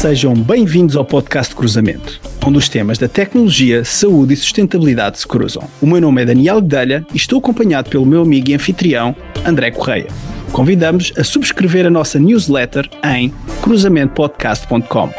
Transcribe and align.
Sejam 0.00 0.32
bem-vindos 0.32 0.96
ao 0.96 1.04
podcast 1.04 1.54
Cruzamento, 1.54 2.22
onde 2.46 2.56
os 2.56 2.70
temas 2.70 2.96
da 2.96 3.06
tecnologia, 3.06 3.84
saúde 3.84 4.32
e 4.32 4.36
sustentabilidade 4.38 5.18
se 5.18 5.28
cruzam. 5.28 5.68
O 5.78 5.86
meu 5.86 6.00
nome 6.00 6.22
é 6.22 6.24
Daniel 6.24 6.58
Guedelha 6.62 7.04
e 7.12 7.18
estou 7.18 7.38
acompanhado 7.38 7.90
pelo 7.90 8.06
meu 8.06 8.22
amigo 8.22 8.48
e 8.48 8.54
anfitrião, 8.54 9.14
André 9.44 9.70
Correia. 9.70 10.06
Convidamos 10.52 11.12
a 11.18 11.22
subscrever 11.22 11.84
a 11.84 11.90
nossa 11.90 12.18
newsletter 12.18 12.88
em 13.04 13.30
cruzamentopodcast.com. 13.60 15.12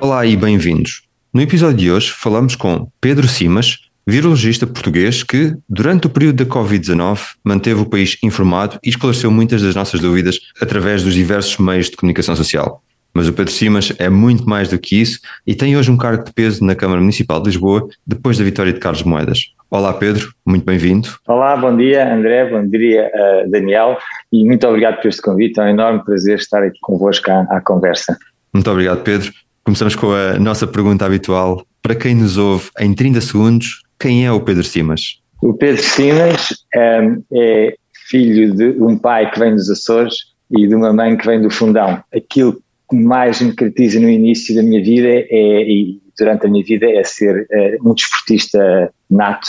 Olá 0.00 0.26
e 0.26 0.36
bem-vindos. 0.36 1.02
No 1.32 1.40
episódio 1.40 1.76
de 1.76 1.92
hoje 1.92 2.10
falamos 2.10 2.56
com 2.56 2.88
Pedro 3.00 3.28
Simas, 3.28 3.78
virologista 4.04 4.66
português 4.66 5.22
que, 5.22 5.54
durante 5.68 6.08
o 6.08 6.10
período 6.10 6.44
da 6.44 6.52
Covid-19, 6.52 7.20
manteve 7.44 7.80
o 7.80 7.86
país 7.86 8.18
informado 8.24 8.80
e 8.84 8.88
esclareceu 8.88 9.30
muitas 9.30 9.62
das 9.62 9.76
nossas 9.76 10.00
dúvidas 10.00 10.40
através 10.60 11.04
dos 11.04 11.14
diversos 11.14 11.58
meios 11.58 11.88
de 11.88 11.96
comunicação 11.96 12.34
social. 12.34 12.82
Mas 13.12 13.28
o 13.28 13.32
Pedro 13.32 13.52
Simas 13.52 13.92
é 13.98 14.08
muito 14.08 14.48
mais 14.48 14.68
do 14.68 14.78
que 14.78 15.00
isso 15.00 15.20
e 15.46 15.54
tem 15.54 15.76
hoje 15.76 15.90
um 15.90 15.96
cargo 15.96 16.24
de 16.24 16.32
peso 16.32 16.64
na 16.64 16.74
Câmara 16.74 17.00
Municipal 17.00 17.40
de 17.40 17.48
Lisboa 17.48 17.88
depois 18.06 18.38
da 18.38 18.44
vitória 18.44 18.72
de 18.72 18.78
Carlos 18.78 19.02
Moedas. 19.02 19.52
Olá 19.70 19.92
Pedro, 19.92 20.32
muito 20.46 20.64
bem-vindo. 20.64 21.08
Olá, 21.26 21.56
bom 21.56 21.76
dia 21.76 22.12
André, 22.12 22.48
bom 22.48 22.66
dia 22.66 23.10
uh, 23.14 23.50
Daniel 23.50 23.98
e 24.32 24.44
muito 24.44 24.66
obrigado 24.66 25.00
por 25.00 25.08
este 25.08 25.22
convite, 25.22 25.58
é 25.58 25.64
um 25.64 25.68
enorme 25.68 26.04
prazer 26.04 26.38
estar 26.38 26.62
aqui 26.62 26.78
convosco 26.82 27.30
à, 27.30 27.40
à 27.50 27.60
conversa. 27.60 28.16
Muito 28.52 28.70
obrigado 28.70 29.02
Pedro. 29.02 29.32
Começamos 29.64 29.94
com 29.94 30.12
a 30.12 30.38
nossa 30.38 30.66
pergunta 30.66 31.04
habitual. 31.04 31.64
Para 31.82 31.94
quem 31.94 32.14
nos 32.14 32.36
ouve 32.36 32.70
em 32.78 32.94
30 32.94 33.20
segundos, 33.20 33.82
quem 33.98 34.26
é 34.26 34.32
o 34.32 34.40
Pedro 34.40 34.64
Simas? 34.64 35.20
O 35.42 35.54
Pedro 35.54 35.82
Simas 35.82 36.48
um, 36.76 37.22
é 37.32 37.74
filho 38.08 38.54
de 38.54 38.82
um 38.82 38.98
pai 38.98 39.30
que 39.30 39.38
vem 39.38 39.54
dos 39.54 39.70
Açores 39.70 40.14
e 40.50 40.66
de 40.66 40.74
uma 40.74 40.92
mãe 40.92 41.16
que 41.16 41.26
vem 41.26 41.40
do 41.40 41.50
Fundão. 41.50 42.02
Aquilo 42.14 42.60
que 42.90 42.96
mais 42.96 43.40
me 43.40 43.54
caracteriza 43.54 44.00
no 44.00 44.10
início 44.10 44.54
da 44.54 44.62
minha 44.62 44.82
vida 44.82 45.08
é, 45.08 45.62
e 45.62 46.00
durante 46.18 46.46
a 46.46 46.50
minha 46.50 46.64
vida 46.64 46.90
é 46.90 47.02
ser 47.04 47.46
uh, 47.50 47.88
um 47.88 47.94
desportista 47.94 48.92
nato, 49.08 49.48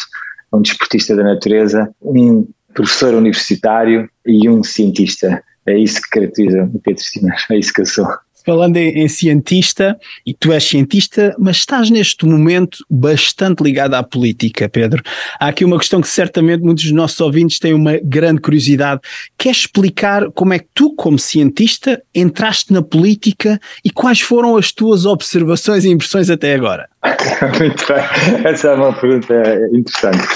um 0.53 0.61
desportista 0.61 1.16
da 1.16 1.23
natureza, 1.23 1.94
um 2.02 2.48
professor 2.73 3.16
universitário 3.16 4.09
e 4.25 4.48
um 4.48 4.64
cientista. 4.64 5.44
É 5.66 5.78
isso 5.78 6.02
que 6.02 6.09
caracteriza 6.09 6.70
o 6.73 6.80
Pedro 6.80 7.03
Simas, 7.03 7.44
é 7.50 7.58
isso 7.58 7.73
que 7.73 7.81
eu 7.81 7.86
sou 7.86 8.08
falando 8.45 8.78
em, 8.78 9.03
em, 9.03 9.08
cientista, 9.08 9.97
e 10.25 10.34
tu 10.34 10.52
és 10.52 10.64
cientista, 10.64 11.36
mas 11.38 11.58
estás 11.58 11.89
neste 11.89 12.25
momento 12.25 12.86
bastante 12.89 13.64
ligado 13.64 13.94
à 13.94 14.03
política, 14.03 14.70
Pedro. 14.70 15.02
Há 15.39 15.48
aqui 15.48 15.66
uma 15.66 15.78
questão 15.78 16.02
que 16.02 16.08
certamente 16.08 16.64
muitos 16.64 16.83
dos 16.83 16.94
nossos 16.94 17.20
ouvintes 17.20 17.59
têm 17.59 17.73
uma 17.73 17.98
grande 18.03 18.42
curiosidade. 18.42 19.02
Queres 19.38 19.59
explicar 19.59 20.31
como 20.31 20.53
é 20.53 20.59
que 20.59 20.67
tu, 20.73 20.94
como 20.95 21.20
cientista, 21.20 22.02
entraste 22.14 22.73
na 22.73 22.81
política 22.81 23.59
e 23.83 23.89
quais 23.89 24.22
foram 24.22 24.58
as 24.58 24.72
tuas 24.72 25.05
observações 25.05 25.86
e 25.86 25.89
impressões 25.89 26.30
até 26.30 26.53
agora? 26.53 26.88
Muito 27.59 27.86
bem, 27.88 28.45
essa 28.45 28.70
é 28.70 28.73
uma 28.73 28.94
pergunta 28.94 29.33
interessante. 29.73 30.28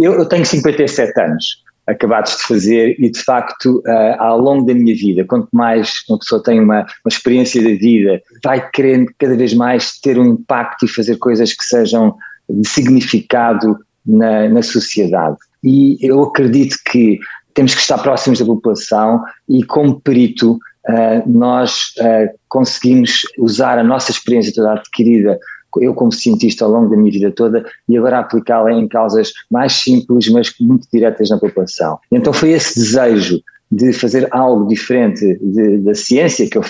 Eu, 0.00 0.14
eu 0.14 0.26
tenho 0.26 0.44
57 0.44 1.20
anos 1.20 1.61
acabados 1.86 2.36
de 2.36 2.42
fazer 2.44 2.96
e 2.98 3.10
de 3.10 3.22
facto 3.22 3.82
uh, 3.86 4.20
ao 4.20 4.38
longo 4.38 4.66
da 4.66 4.74
minha 4.74 4.94
vida, 4.94 5.24
quanto 5.24 5.48
mais 5.52 5.90
uma 6.08 6.18
pessoa 6.18 6.42
tem 6.42 6.60
uma, 6.60 6.80
uma 6.80 7.08
experiência 7.08 7.62
da 7.62 7.70
vida, 7.70 8.22
vai 8.42 8.68
querendo 8.70 9.10
cada 9.18 9.36
vez 9.36 9.52
mais 9.54 9.98
ter 9.98 10.18
um 10.18 10.26
impacto 10.26 10.84
e 10.84 10.88
fazer 10.88 11.16
coisas 11.16 11.52
que 11.52 11.64
sejam 11.64 12.14
de 12.48 12.68
significado 12.68 13.78
na, 14.06 14.48
na 14.48 14.62
sociedade. 14.62 15.36
E 15.62 15.96
eu 16.00 16.22
acredito 16.22 16.76
que 16.90 17.18
temos 17.54 17.74
que 17.74 17.80
estar 17.80 17.98
próximos 17.98 18.38
da 18.38 18.46
população 18.46 19.22
e 19.48 19.62
como 19.64 20.00
perito 20.00 20.52
uh, 20.52 21.22
nós 21.26 21.92
uh, 21.98 22.38
conseguimos 22.48 23.22
usar 23.38 23.78
a 23.78 23.84
nossa 23.84 24.10
experiência 24.10 24.52
toda 24.54 24.72
adquirida 24.72 25.38
eu 25.80 25.94
como 25.94 26.12
cientista 26.12 26.64
ao 26.64 26.70
longo 26.70 26.90
da 26.90 26.96
minha 26.96 27.12
vida 27.12 27.30
toda 27.30 27.64
e 27.88 27.96
agora 27.96 28.18
aplicá-la 28.18 28.72
em 28.72 28.88
causas 28.88 29.32
mais 29.50 29.72
simples, 29.72 30.28
mas 30.28 30.52
muito 30.60 30.86
diretas 30.92 31.30
na 31.30 31.38
população. 31.38 31.98
Então 32.10 32.32
foi 32.32 32.50
esse 32.50 32.78
desejo 32.78 33.40
de 33.70 33.92
fazer 33.92 34.28
algo 34.30 34.68
diferente 34.68 35.38
de, 35.40 35.78
da 35.78 35.94
ciência, 35.94 36.48
que 36.48 36.58
eu 36.58 36.62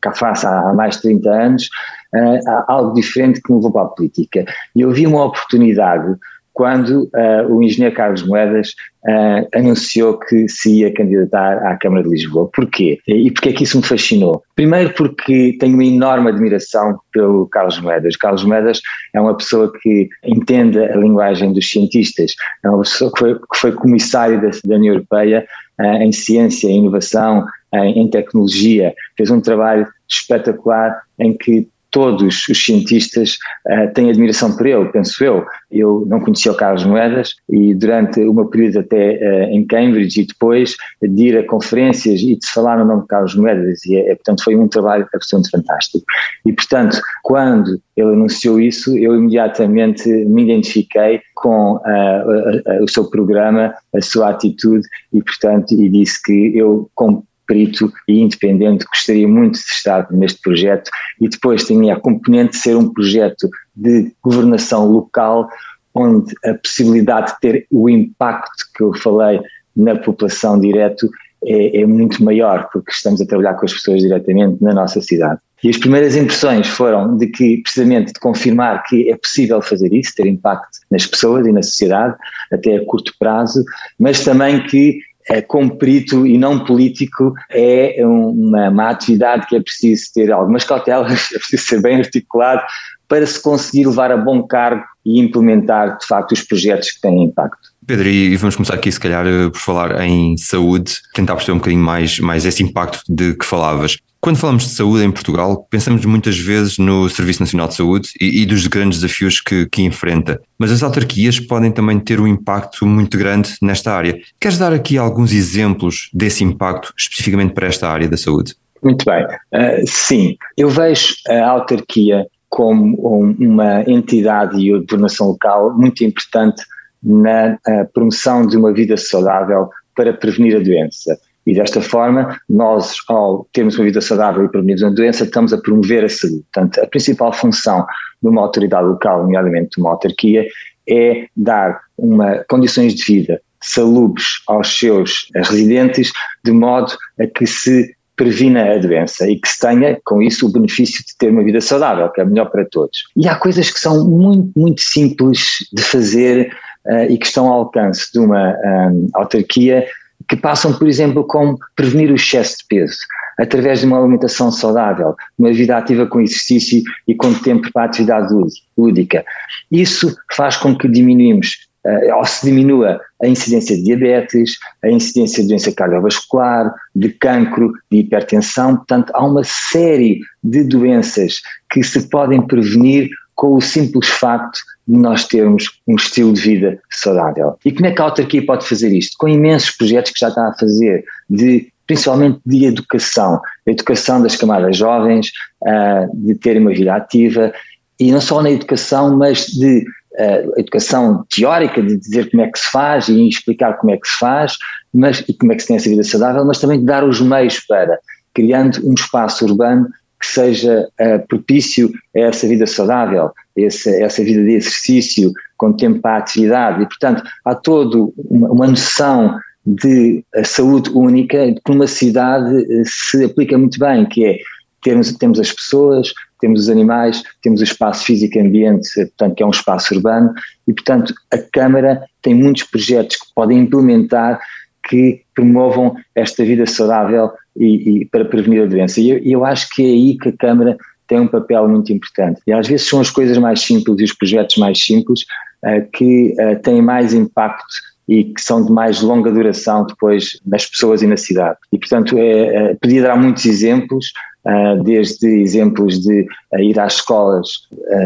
cá 0.00 0.12
faço 0.12 0.48
há 0.48 0.72
mais 0.74 0.96
de 0.96 1.02
30 1.02 1.30
anos, 1.30 1.68
uh, 2.14 2.64
algo 2.66 2.94
diferente 2.94 3.40
que 3.40 3.52
me 3.52 3.58
levou 3.58 3.70
para 3.70 3.82
a 3.82 3.86
política. 3.86 4.44
E 4.74 4.80
eu 4.80 4.90
vi 4.90 5.06
uma 5.06 5.26
oportunidade 5.26 6.16
quando 6.52 7.04
uh, 7.14 7.46
o 7.48 7.62
engenheiro 7.62 7.94
Carlos 7.94 8.26
Moedas 8.26 8.68
uh, 9.06 9.48
anunciou 9.54 10.18
que 10.18 10.48
se 10.48 10.80
ia 10.80 10.92
candidatar 10.92 11.58
à 11.66 11.76
Câmara 11.76 12.02
de 12.02 12.10
Lisboa. 12.10 12.50
Porquê? 12.52 12.98
E 13.06 13.30
porquê 13.30 13.50
é 13.50 13.52
que 13.52 13.64
isso 13.64 13.78
me 13.78 13.84
fascinou? 13.84 14.42
Primeiro 14.54 14.92
porque 14.94 15.56
tenho 15.58 15.74
uma 15.74 15.84
enorme 15.84 16.28
admiração 16.28 16.98
pelo 17.12 17.46
Carlos 17.48 17.80
Moedas. 17.80 18.16
Carlos 18.16 18.44
Moedas 18.44 18.80
é 19.14 19.20
uma 19.20 19.36
pessoa 19.36 19.72
que 19.80 20.08
entende 20.24 20.78
a 20.78 20.96
linguagem 20.96 21.52
dos 21.52 21.70
cientistas, 21.70 22.34
é 22.64 22.68
uma 22.68 22.82
pessoa 22.82 23.12
que 23.12 23.18
foi, 23.18 23.34
que 23.34 23.56
foi 23.56 23.72
comissário 23.72 24.40
da, 24.40 24.50
da 24.64 24.76
União 24.76 24.94
Europeia 24.94 25.46
uh, 25.80 26.02
em 26.02 26.12
ciência, 26.12 26.68
em 26.68 26.78
inovação, 26.78 27.46
em, 27.72 28.00
em 28.00 28.08
tecnologia, 28.08 28.92
fez 29.16 29.30
um 29.30 29.40
trabalho 29.40 29.86
espetacular 30.08 31.00
em 31.18 31.36
que 31.36 31.68
todos 31.90 32.46
os 32.48 32.64
cientistas 32.64 33.36
uh, 33.66 33.92
têm 33.94 34.10
admiração 34.10 34.56
por 34.56 34.66
ele, 34.66 34.86
penso 34.86 35.22
eu. 35.24 35.44
Eu 35.70 36.04
não 36.06 36.20
conhecia 36.20 36.52
o 36.52 36.56
Carlos 36.56 36.84
Moedas 36.84 37.34
e 37.48 37.74
durante 37.74 38.20
o 38.20 38.32
meu 38.32 38.46
período 38.46 38.80
até 38.80 39.14
uh, 39.14 39.54
em 39.54 39.64
Cambridge 39.66 40.20
e 40.20 40.26
depois 40.26 40.74
de 41.02 41.28
ir 41.28 41.38
a 41.38 41.46
conferências 41.46 42.20
e 42.20 42.36
de 42.36 42.46
se 42.46 42.52
falar 42.52 42.78
no 42.78 42.84
nome 42.84 43.02
de 43.02 43.08
Carlos 43.08 43.34
Moedas, 43.34 43.84
e 43.86 43.96
é, 43.96 44.14
portanto 44.14 44.44
foi 44.44 44.56
um 44.56 44.68
trabalho 44.68 45.06
absolutamente 45.14 45.50
fantástico. 45.50 46.04
E 46.46 46.52
portanto, 46.52 47.00
quando 47.22 47.80
ele 47.96 48.12
anunciou 48.12 48.60
isso, 48.60 48.96
eu 48.96 49.14
imediatamente 49.16 50.08
me 50.08 50.44
identifiquei 50.44 51.20
com 51.34 51.76
uh, 51.76 52.82
o 52.82 52.88
seu 52.88 53.08
programa, 53.08 53.74
a 53.94 54.00
sua 54.00 54.30
atitude 54.30 54.86
e 55.12 55.22
portanto, 55.22 55.72
e 55.72 55.88
disse 55.88 56.22
que 56.22 56.56
eu, 56.56 56.88
como 56.94 57.24
perito 57.50 57.92
e 58.06 58.20
independente, 58.20 58.86
gostaria 58.86 59.26
muito 59.26 59.54
de 59.54 59.72
estar 59.72 60.06
neste 60.12 60.40
projeto 60.40 60.88
e 61.20 61.28
depois 61.28 61.64
tinha 61.64 61.94
a 61.94 62.00
componente 62.00 62.52
de 62.52 62.58
ser 62.58 62.76
um 62.76 62.88
projeto 62.88 63.48
de 63.74 64.12
governação 64.22 64.86
local, 64.86 65.48
onde 65.92 66.32
a 66.44 66.54
possibilidade 66.54 67.32
de 67.32 67.40
ter 67.40 67.66
o 67.68 67.90
impacto 67.90 68.64
que 68.76 68.84
eu 68.84 68.94
falei 68.94 69.40
na 69.76 69.96
população 69.96 70.60
direto 70.60 71.10
é, 71.44 71.80
é, 71.80 71.86
muito 71.86 72.22
maior, 72.22 72.68
porque 72.72 72.92
estamos 72.92 73.20
a 73.20 73.26
trabalhar 73.26 73.54
com 73.54 73.64
as 73.64 73.72
pessoas 73.72 74.00
diretamente 74.00 74.62
na 74.62 74.72
nossa 74.72 75.00
cidade. 75.00 75.40
E 75.64 75.70
as 75.70 75.76
primeiras 75.76 76.14
impressões 76.14 76.68
foram 76.68 77.16
de 77.16 77.26
que, 77.26 77.58
precisamente, 77.62 78.12
de 78.12 78.20
confirmar 78.20 78.82
que 78.84 79.10
é 79.10 79.16
possível 79.16 79.60
fazer 79.60 79.92
isso, 79.92 80.14
ter 80.14 80.26
impacto 80.26 80.78
nas 80.90 81.06
pessoas 81.06 81.46
e 81.46 81.52
na 81.52 81.62
sociedade, 81.62 82.14
até 82.52 82.76
a 82.76 82.84
curto 82.86 83.12
prazo, 83.18 83.64
mas 83.98 84.22
também 84.22 84.62
que 84.64 85.00
é, 85.30 85.40
como 85.40 85.76
perito 85.76 86.26
e 86.26 86.36
não 86.36 86.64
político, 86.64 87.32
é 87.50 88.04
uma, 88.04 88.68
uma 88.68 88.90
atividade 88.90 89.46
que 89.46 89.54
é 89.54 89.60
preciso 89.60 90.06
ter 90.12 90.32
algumas 90.32 90.64
cautelas, 90.64 91.28
é 91.32 91.38
preciso 91.38 91.64
ser 91.64 91.80
bem 91.80 91.96
articulado 91.96 92.62
para 93.08 93.26
se 93.26 93.40
conseguir 93.40 93.86
levar 93.86 94.10
a 94.10 94.16
bom 94.16 94.42
cargo 94.42 94.84
e 95.04 95.20
implementar, 95.20 95.98
de 95.98 96.06
facto, 96.06 96.32
os 96.32 96.42
projetos 96.42 96.90
que 96.90 97.00
têm 97.00 97.24
impacto. 97.24 97.70
Pedro, 97.86 98.08
e 98.08 98.36
vamos 98.36 98.54
começar 98.54 98.74
aqui, 98.74 98.90
se 98.90 99.00
calhar, 99.00 99.24
por 99.50 99.58
falar 99.58 100.00
em 100.04 100.36
saúde, 100.36 100.94
tentar 101.14 101.34
perceber 101.34 101.54
um 101.54 101.58
bocadinho 101.58 101.82
mais, 101.82 102.18
mais 102.20 102.44
esse 102.44 102.62
impacto 102.62 103.00
de 103.08 103.34
que 103.34 103.44
falavas. 103.44 103.96
Quando 104.20 104.36
falamos 104.36 104.64
de 104.64 104.74
saúde 104.74 105.02
em 105.02 105.10
Portugal, 105.10 105.66
pensamos 105.70 106.04
muitas 106.04 106.38
vezes 106.38 106.76
no 106.76 107.08
Serviço 107.08 107.40
Nacional 107.40 107.68
de 107.68 107.74
Saúde 107.74 108.10
e, 108.20 108.42
e 108.42 108.46
dos 108.46 108.66
grandes 108.66 109.00
desafios 109.00 109.40
que, 109.40 109.66
que, 109.66 109.80
enfrenta, 109.80 110.42
mas 110.58 110.70
as 110.70 110.82
autarquias 110.82 111.40
podem 111.40 111.72
também 111.72 111.98
ter 111.98 112.20
um 112.20 112.26
impacto 112.26 112.84
muito 112.84 113.16
grande 113.16 113.54
nesta 113.62 113.94
área. 113.94 114.20
Queres 114.38 114.58
dar 114.58 114.74
aqui 114.74 114.98
alguns 114.98 115.32
exemplos 115.32 116.10
desse 116.12 116.44
impacto 116.44 116.92
especificamente 116.98 117.54
para 117.54 117.66
esta 117.66 117.88
área 117.88 118.06
da 118.06 118.16
saúde? 118.18 118.54
Muito 118.82 119.06
bem, 119.06 119.24
uh, 119.24 119.86
sim. 119.86 120.36
Eu 120.54 120.68
vejo 120.68 121.14
a 121.26 121.48
autarquia 121.48 122.26
como 122.50 122.96
uma 123.38 123.82
entidade 123.88 124.60
e 124.60 124.70
governação 124.80 125.28
local 125.28 125.74
muito 125.74 126.04
importante 126.04 126.62
na 127.02 127.54
uh, 127.54 127.90
promoção 127.94 128.46
de 128.46 128.58
uma 128.58 128.70
vida 128.70 128.98
saudável 128.98 129.70
para 129.96 130.12
prevenir 130.12 130.56
a 130.56 130.60
doença. 130.60 131.18
E 131.46 131.54
desta 131.54 131.80
forma, 131.80 132.38
nós, 132.48 132.96
ao 133.08 133.46
termos 133.52 133.76
uma 133.76 133.84
vida 133.84 134.00
saudável 134.00 134.44
e 134.44 134.48
prevenirmos 134.48 134.82
uma 134.82 134.90
doença, 134.90 135.24
estamos 135.24 135.52
a 135.52 135.58
promover 135.58 136.04
a 136.04 136.08
saúde. 136.08 136.44
Portanto, 136.52 136.80
a 136.80 136.86
principal 136.86 137.32
função 137.32 137.86
de 138.22 138.28
uma 138.28 138.42
autoridade 138.42 138.86
local, 138.86 139.22
nomeadamente 139.22 139.70
de 139.76 139.80
uma 139.80 139.90
autarquia, 139.90 140.46
é 140.88 141.26
dar 141.36 141.80
uma, 141.96 142.44
condições 142.48 142.94
de 142.94 143.04
vida 143.04 143.40
salubres 143.62 144.24
aos 144.46 144.78
seus 144.78 145.28
residentes, 145.34 146.12
de 146.42 146.52
modo 146.52 146.96
a 147.20 147.26
que 147.26 147.46
se 147.46 147.94
previna 148.16 148.74
a 148.74 148.78
doença 148.78 149.28
e 149.28 149.38
que 149.38 149.48
se 149.48 149.58
tenha, 149.58 149.98
com 150.04 150.20
isso, 150.20 150.46
o 150.46 150.52
benefício 150.52 151.02
de 151.04 151.16
ter 151.18 151.30
uma 151.30 151.42
vida 151.42 151.60
saudável, 151.60 152.10
que 152.10 152.20
é 152.20 152.24
melhor 152.24 152.50
para 152.50 152.66
todos. 152.66 152.98
E 153.16 153.26
há 153.26 153.34
coisas 153.34 153.70
que 153.70 153.80
são 153.80 154.06
muito, 154.06 154.50
muito 154.54 154.80
simples 154.80 155.40
de 155.72 155.82
fazer 155.82 156.52
uh, 156.86 157.10
e 157.10 157.16
que 157.16 157.26
estão 157.26 157.46
ao 157.48 157.60
alcance 157.60 158.12
de 158.12 158.18
uma 158.18 158.54
um, 158.92 159.08
autarquia 159.14 159.86
que 160.28 160.36
passam, 160.36 160.72
por 160.72 160.88
exemplo, 160.88 161.24
com 161.24 161.56
prevenir 161.74 162.10
o 162.10 162.14
excesso 162.14 162.58
de 162.58 162.64
peso. 162.68 162.98
através 163.38 163.80
de 163.80 163.86
uma 163.86 163.98
alimentação 163.98 164.52
saudável, 164.52 165.16
uma 165.38 165.50
vida 165.50 165.74
ativa 165.74 166.06
com 166.06 166.20
exercício 166.20 166.82
e 167.08 167.14
com 167.14 167.32
tempo 167.32 167.72
para 167.72 167.82
a 167.82 167.86
atividade 167.86 168.28
lúdica. 168.76 169.24
Isso 169.72 170.14
faz 170.36 170.58
com 170.58 170.76
que 170.76 170.86
diminuímos 170.86 171.56
uh, 171.86 172.16
ou 172.16 172.24
se 172.26 172.44
diminua 172.44 173.00
a 173.22 173.26
incidência 173.26 173.76
de 173.76 173.84
diabetes, 173.84 174.58
a 174.84 174.90
incidência 174.90 175.42
de 175.42 175.48
doença 175.48 175.72
cardiovascular, 175.72 176.70
de 176.94 177.08
cancro, 177.10 177.72
de 177.90 177.98
hipertensão. 177.98 178.76
Portanto, 178.76 179.10
há 179.14 179.24
uma 179.24 179.42
série 179.44 180.20
de 180.44 180.62
doenças 180.64 181.40
que 181.70 181.82
se 181.82 182.10
podem 182.10 182.46
prevenir 182.46 183.08
com 183.34 183.54
o 183.54 183.60
simples 183.60 184.06
facto 184.06 184.60
nós 184.90 185.26
termos 185.26 185.80
um 185.86 185.94
estilo 185.94 186.32
de 186.32 186.40
vida 186.40 186.80
saudável. 186.90 187.56
E 187.64 187.72
como 187.72 187.86
é 187.86 187.92
que 187.92 188.00
a 188.00 188.04
autarquia 188.06 188.44
pode 188.44 188.66
fazer 188.66 188.92
isto? 188.92 189.16
Com 189.18 189.28
imensos 189.28 189.70
projetos 189.76 190.12
que 190.12 190.20
já 190.20 190.28
está 190.28 190.48
a 190.48 190.54
fazer, 190.54 191.04
de 191.28 191.68
principalmente 191.86 192.40
de 192.46 192.66
educação, 192.66 193.40
educação 193.66 194.22
das 194.22 194.36
camadas 194.36 194.76
jovens, 194.76 195.30
uh, 195.62 196.26
de 196.26 196.34
terem 196.36 196.62
uma 196.62 196.70
vida 196.70 196.94
ativa, 196.94 197.52
e 197.98 198.12
não 198.12 198.20
só 198.20 198.42
na 198.42 198.50
educação, 198.50 199.16
mas 199.16 199.46
de 199.46 199.84
uh, 200.12 200.60
educação 200.60 201.24
teórica, 201.28 201.82
de 201.82 201.96
dizer 201.96 202.30
como 202.30 202.42
é 202.42 202.50
que 202.50 202.58
se 202.58 202.70
faz 202.70 203.08
e 203.08 203.28
explicar 203.28 203.74
como 203.74 203.92
é 203.92 203.96
que 203.96 204.08
se 204.08 204.18
faz, 204.18 204.56
mas, 204.92 205.24
e 205.28 205.34
como 205.34 205.52
é 205.52 205.56
que 205.56 205.62
se 205.62 205.68
tem 205.68 205.76
essa 205.76 205.88
vida 205.88 206.02
saudável, 206.02 206.44
mas 206.44 206.58
também 206.58 206.78
de 206.78 206.86
dar 206.86 207.04
os 207.04 207.20
meios 207.20 207.60
para, 207.60 207.98
criando 208.34 208.80
um 208.88 208.94
espaço 208.94 209.44
urbano 209.44 209.88
que 210.20 210.26
seja 210.26 210.86
uh, 211.00 211.26
propício 211.26 211.90
a 212.14 212.20
essa 212.20 212.46
vida 212.46 212.66
saudável, 212.66 213.30
essa, 213.56 213.90
essa 213.90 214.22
vida 214.22 214.42
de 214.44 214.52
exercício, 214.54 215.32
com 215.56 215.72
tempo 215.72 216.00
para 216.00 216.16
a 216.16 216.18
atividade. 216.18 216.82
E, 216.82 216.86
portanto, 216.86 217.22
há 217.44 217.54
toda 217.54 218.12
uma, 218.28 218.50
uma 218.50 218.66
noção 218.66 219.38
de 219.66 220.24
saúde 220.44 220.90
única 220.90 221.52
que 221.52 221.72
numa 221.72 221.86
cidade 221.86 222.56
eh, 222.56 222.82
se 222.84 223.24
aplica 223.24 223.58
muito 223.58 223.78
bem, 223.78 224.06
que 224.06 224.24
é 224.24 224.38
termos, 224.82 225.12
temos 225.12 225.38
as 225.38 225.52
pessoas, 225.52 226.12
temos 226.40 226.62
os 226.62 226.68
animais, 226.70 227.22
temos 227.42 227.60
o 227.60 227.64
espaço 227.64 228.04
físico 228.04 228.38
e 228.38 228.40
ambiente, 228.40 228.88
portanto, 228.94 229.34
que 229.34 229.42
é 229.42 229.46
um 229.46 229.50
espaço 229.50 229.94
urbano, 229.94 230.32
e, 230.66 230.72
portanto, 230.72 231.14
a 231.30 231.38
Câmara 231.38 232.02
tem 232.22 232.34
muitos 232.34 232.62
projetos 232.64 233.16
que 233.16 233.26
podem 233.34 233.58
implementar 233.58 234.40
que 234.88 235.22
promovam 235.34 235.94
esta 236.14 236.42
vida 236.42 236.66
saudável 236.66 237.30
e, 237.60 238.00
e 238.00 238.04
para 238.06 238.24
prevenir 238.24 238.62
a 238.62 238.66
doença. 238.66 239.00
E 239.00 239.30
eu, 239.30 239.44
acho 239.44 239.68
que 239.70 239.82
é 239.82 239.86
aí 239.86 240.16
que 240.16 240.30
a 240.30 240.36
Câmara 240.36 240.78
tem 241.06 241.20
um 241.20 241.28
papel 241.28 241.68
muito 241.68 241.92
importante. 241.92 242.40
E 242.46 242.52
às 242.52 242.66
vezes 242.66 242.88
são 242.88 243.00
as 243.00 243.10
coisas 243.10 243.36
mais 243.36 243.60
simples 243.60 244.00
e 244.00 244.04
os 244.04 244.14
projetos 244.14 244.56
mais 244.56 244.82
simples 244.82 245.20
uh, 245.64 245.90
que 245.92 246.34
uh, 246.40 246.58
têm 246.62 246.80
mais 246.80 247.12
impacto 247.12 247.90
e 248.08 248.24
que 248.24 248.40
são 248.40 248.64
de 248.64 248.72
mais 248.72 249.02
longa 249.02 249.30
duração 249.30 249.84
depois 249.84 250.40
nas 250.46 250.66
pessoas 250.66 251.02
e 251.02 251.06
na 251.06 251.16
cidade. 251.16 251.58
E, 251.72 251.78
portanto, 251.78 252.16
é, 252.16 252.70
é, 252.70 252.74
podia 252.74 253.02
dar 253.02 253.16
muitos 253.16 253.44
exemplos, 253.44 254.06
uh, 254.46 254.82
desde 254.82 255.28
exemplos 255.40 256.00
de 256.00 256.26
ir 256.58 256.80
às 256.80 256.94
escolas 256.94 257.48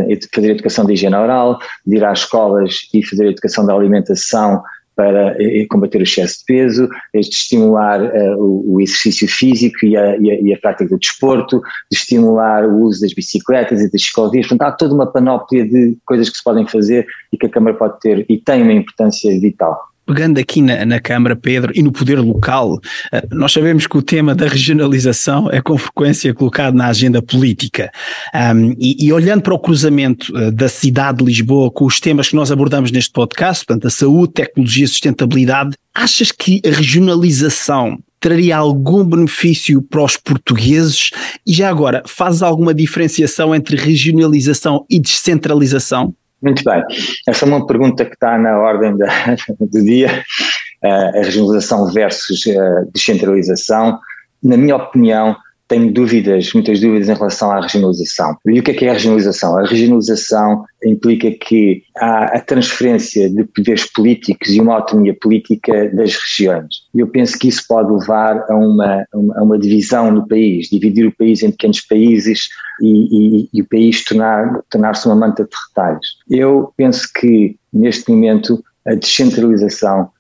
e 0.09 0.19
fazer 0.35 0.51
educação 0.51 0.85
de 0.85 0.95
higiene 0.95 1.15
oral, 1.15 1.59
de 1.87 1.97
ir 1.97 2.05
às 2.05 2.21
escolas 2.21 2.75
e 2.93 3.03
fazer 3.07 3.29
educação 3.29 3.65
da 3.65 3.75
alimentação 3.75 4.63
para 4.97 5.37
combater 5.69 5.99
o 5.99 6.03
excesso 6.03 6.39
de 6.39 6.45
peso, 6.47 6.89
de 7.13 7.21
estimular 7.21 8.01
uh, 8.03 8.73
o, 8.75 8.81
exercício 8.81 9.29
físico 9.29 9.85
e 9.85 9.97
a, 9.97 10.17
e, 10.17 10.31
a, 10.31 10.41
e 10.41 10.55
a, 10.55 10.59
prática 10.59 10.89
do 10.89 10.99
desporto, 10.99 11.61
de 11.91 11.97
estimular 11.97 12.65
o 12.65 12.83
uso 12.83 13.01
das 13.01 13.13
bicicletas 13.13 13.81
e 13.81 13.91
das 13.91 14.03
ciclovias. 14.03 14.47
Portanto, 14.47 14.69
há 14.69 14.73
toda 14.73 14.95
uma 14.95 15.07
panóplia 15.07 15.67
de 15.67 15.97
coisas 16.05 16.31
que 16.31 16.37
se 16.37 16.45
podem 16.45 16.67
fazer 16.67 17.07
e 17.33 17.37
que 17.37 17.47
a 17.47 17.51
Câmara 17.51 17.77
pode 17.77 17.99
ter 18.01 18.25
e 18.29 18.39
tem 18.39 18.63
uma 18.63 18.73
importância 18.73 19.31
vital. 19.41 19.94
Pegando 20.07 20.39
aqui 20.39 20.61
na, 20.61 20.85
na, 20.85 21.01
Câmara, 21.01 21.35
Pedro, 21.35 21.73
e 21.75 21.83
no 21.83 21.91
poder 21.91 22.19
local, 22.21 22.79
eh, 23.11 23.27
nós 23.31 23.53
sabemos 23.53 23.87
que 23.87 23.97
o 23.97 24.03
tema 24.03 24.35
da 24.35 24.47
regionalização 24.47 25.51
é 25.51 25.63
com 25.63 25.79
frequência 25.79 26.35
colocado 26.35 26.75
na 26.75 26.89
agenda 26.89 27.23
política. 27.23 27.91
Um, 28.35 28.75
e, 28.79 29.07
e, 29.07 29.13
olhando 29.13 29.43
para 29.43 29.55
o 29.55 29.59
cruzamento 29.59 30.37
uh, 30.37 30.53
da 30.53 30.69
cidade 30.69 31.19
de 31.19 31.25
Lisboa 31.25 31.71
com 31.71 31.87
os 31.87 32.01
temas 32.01 32.29
que 32.29 32.37
nós 32.37 32.53
abordamos 32.53 32.91
neste 32.93 33.13
podcast, 33.13 33.65
portanto, 33.65 33.87
a 33.87 33.91
saúde, 33.91 34.35
tecnologia, 34.35 34.87
sustentabilidade, 34.87 35.75
achas 35.95 36.31
que 36.31 36.61
a 36.67 36.71
regionalização 36.71 37.99
traria 38.21 38.57
algum 38.57 39.05
benefício 39.05 39.81
para 39.83 40.03
os 40.03 40.17
portugueses? 40.17 41.11
E 41.47 41.53
já 41.53 41.69
agora, 41.71 42.03
faz 42.07 42.43
alguma 42.43 42.75
diferenciação 42.75 43.55
entre 43.55 43.77
regionalização 43.77 44.85
e 44.91 45.01
descentralização? 45.01 46.15
Muito 46.45 46.63
bem. 46.63 46.85
Essa 47.27 47.47
é 47.47 47.49
uma 47.49 47.67
pergunta 47.67 48.05
que 48.05 48.13
está 48.13 48.37
na 48.37 48.59
ordem 48.59 48.95
da, 48.99 49.09
do 49.59 49.83
dia, 49.83 50.23
uh, 50.85 51.19
a 51.19 51.23
regionalização 51.23 51.91
versus 51.91 52.45
a 52.47 52.85
descentralização. 52.93 53.99
Na 54.43 54.59
minha 54.59 54.77
opinião, 54.77 55.35
tenho 55.69 55.93
dúvidas, 55.93 56.53
muitas 56.53 56.81
dúvidas 56.81 57.09
em 57.09 57.15
relação 57.15 57.51
à 57.51 57.61
regionalização. 57.61 58.37
E 58.47 58.61
o 58.61 58.63
que 58.63 58.71
é 58.71 58.75
que 58.75 58.85
é 58.85 58.91
a 58.91 58.93
regionalização? 58.93 59.57
A 59.59 59.67
regionalização 59.67 60.65
implica 60.85 61.31
que 61.31 61.83
há 61.97 62.37
a 62.37 62.41
transferência 62.41 63.31
de 63.31 63.45
poderes 63.45 63.91
políticos 63.93 64.51
e 64.51 64.61
uma 64.61 64.75
autonomia 64.75 65.17
política 65.19 65.89
das 65.95 66.15
regiões. 66.15 66.69
Eu 66.95 67.07
penso 67.09 67.39
que 67.39 67.49
isso 67.49 67.65
pode 67.67 67.91
levar 67.91 68.45
a 68.49 68.55
uma, 68.55 69.05
a 69.13 69.43
uma 69.43 69.59
divisão 69.59 70.11
no 70.11 70.27
país, 70.29 70.69
dividir 70.69 71.07
o 71.07 71.17
país 71.17 71.43
em 71.43 71.51
pequenos 71.51 71.81
países 71.81 72.49
e, 72.81 73.45
e, 73.45 73.49
e 73.53 73.63
o 73.63 73.69
país 73.69 74.05
tornar, 74.05 74.61
tornar-se 74.71 75.07
uma 75.07 75.17
manta 75.17 75.45
de 75.45 75.51
retalhos. 75.69 76.19
Eu 76.29 76.73
penso 76.77 77.09
que, 77.15 77.57
neste 77.73 78.11
momento, 78.11 78.63
a 78.87 78.95
descentralização 78.95 80.11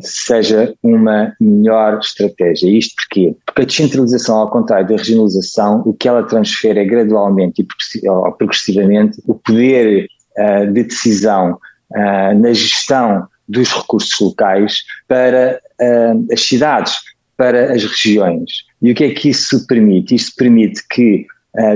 seja 0.00 0.74
uma 0.82 1.34
melhor 1.40 1.98
estratégia. 1.98 2.68
Isto 2.68 2.94
porquê? 2.96 3.36
Porque 3.46 3.62
a 3.62 3.64
descentralização, 3.64 4.36
ao 4.38 4.50
contrário 4.50 4.88
da 4.88 4.96
regionalização, 4.96 5.82
o 5.86 5.92
que 5.92 6.08
ela 6.08 6.22
transfere 6.22 6.80
é 6.80 6.84
gradualmente 6.84 7.62
e 7.62 7.66
progressivamente 8.36 9.22
o 9.26 9.34
poder 9.34 10.06
uh, 10.38 10.72
de 10.72 10.84
decisão 10.84 11.58
uh, 11.90 12.38
na 12.38 12.52
gestão 12.52 13.26
dos 13.48 13.70
recursos 13.70 14.18
locais 14.20 14.76
para 15.06 15.60
uh, 15.80 16.26
as 16.32 16.40
cidades, 16.40 16.94
para 17.36 17.72
as 17.72 17.84
regiões. 17.84 18.50
E 18.82 18.92
o 18.92 18.94
que 18.94 19.04
é 19.04 19.10
que 19.10 19.30
isso 19.30 19.66
permite? 19.66 20.14
Isto 20.14 20.36
permite 20.36 20.82
que 20.88 21.26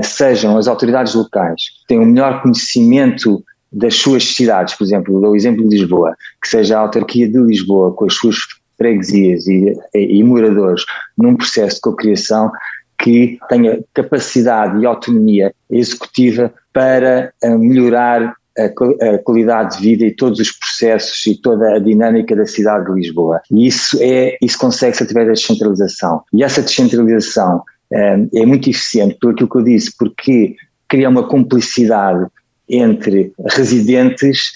sejam 0.03 0.57
as 0.57 0.67
autoridades 0.67 1.13
locais 1.13 1.61
que 1.61 1.87
tenham 1.87 2.03
um 2.03 2.07
melhor 2.07 2.41
conhecimento 2.41 3.41
das 3.71 3.95
suas 3.95 4.23
cidades, 4.23 4.73
por 4.75 4.83
exemplo, 4.83 5.19
o 5.19 5.35
exemplo 5.35 5.67
de 5.67 5.77
Lisboa, 5.77 6.15
que 6.41 6.49
seja 6.49 6.77
a 6.77 6.81
autarquia 6.81 7.27
de 7.27 7.39
Lisboa 7.39 7.93
com 7.93 8.05
as 8.05 8.15
suas 8.15 8.35
freguesias 8.77 9.45
e, 9.47 9.77
e, 9.93 10.19
e 10.19 10.23
moradores 10.23 10.83
num 11.17 11.35
processo 11.35 11.75
de 11.75 11.81
cocriação 11.81 12.51
que 12.97 13.37
tenha 13.47 13.79
capacidade 13.93 14.81
e 14.81 14.85
autonomia 14.85 15.53
executiva 15.69 16.53
para 16.73 17.31
uh, 17.43 17.57
melhorar 17.57 18.35
a, 18.57 19.17
qualidade 19.19 19.77
de 19.77 19.83
vida 19.83 20.05
e 20.05 20.15
todos 20.15 20.39
os 20.39 20.51
processos 20.51 21.25
e 21.25 21.39
toda 21.41 21.75
a 21.75 21.79
dinâmica 21.79 22.35
da 22.35 22.45
cidade 22.45 22.85
de 22.85 22.99
Lisboa. 22.99 23.41
E 23.49 23.67
isso 23.67 23.97
é 24.01 24.37
isso 24.41 24.57
consegue-se 24.57 25.03
através 25.03 25.27
da 25.27 25.33
descentralização. 25.33 26.21
E 26.33 26.43
essa 26.43 26.61
descentralização 26.61 27.57
uh, 27.57 28.29
é 28.33 28.45
muito 28.45 28.69
eficiente 28.69 29.17
por 29.21 29.31
aquilo 29.31 29.49
que 29.49 29.57
eu 29.57 29.63
disse, 29.63 29.95
porque 29.97 30.55
cria 30.89 31.07
uma 31.07 31.27
cumplicidade 31.27 32.25
entre 32.69 33.31
residentes 33.47 34.51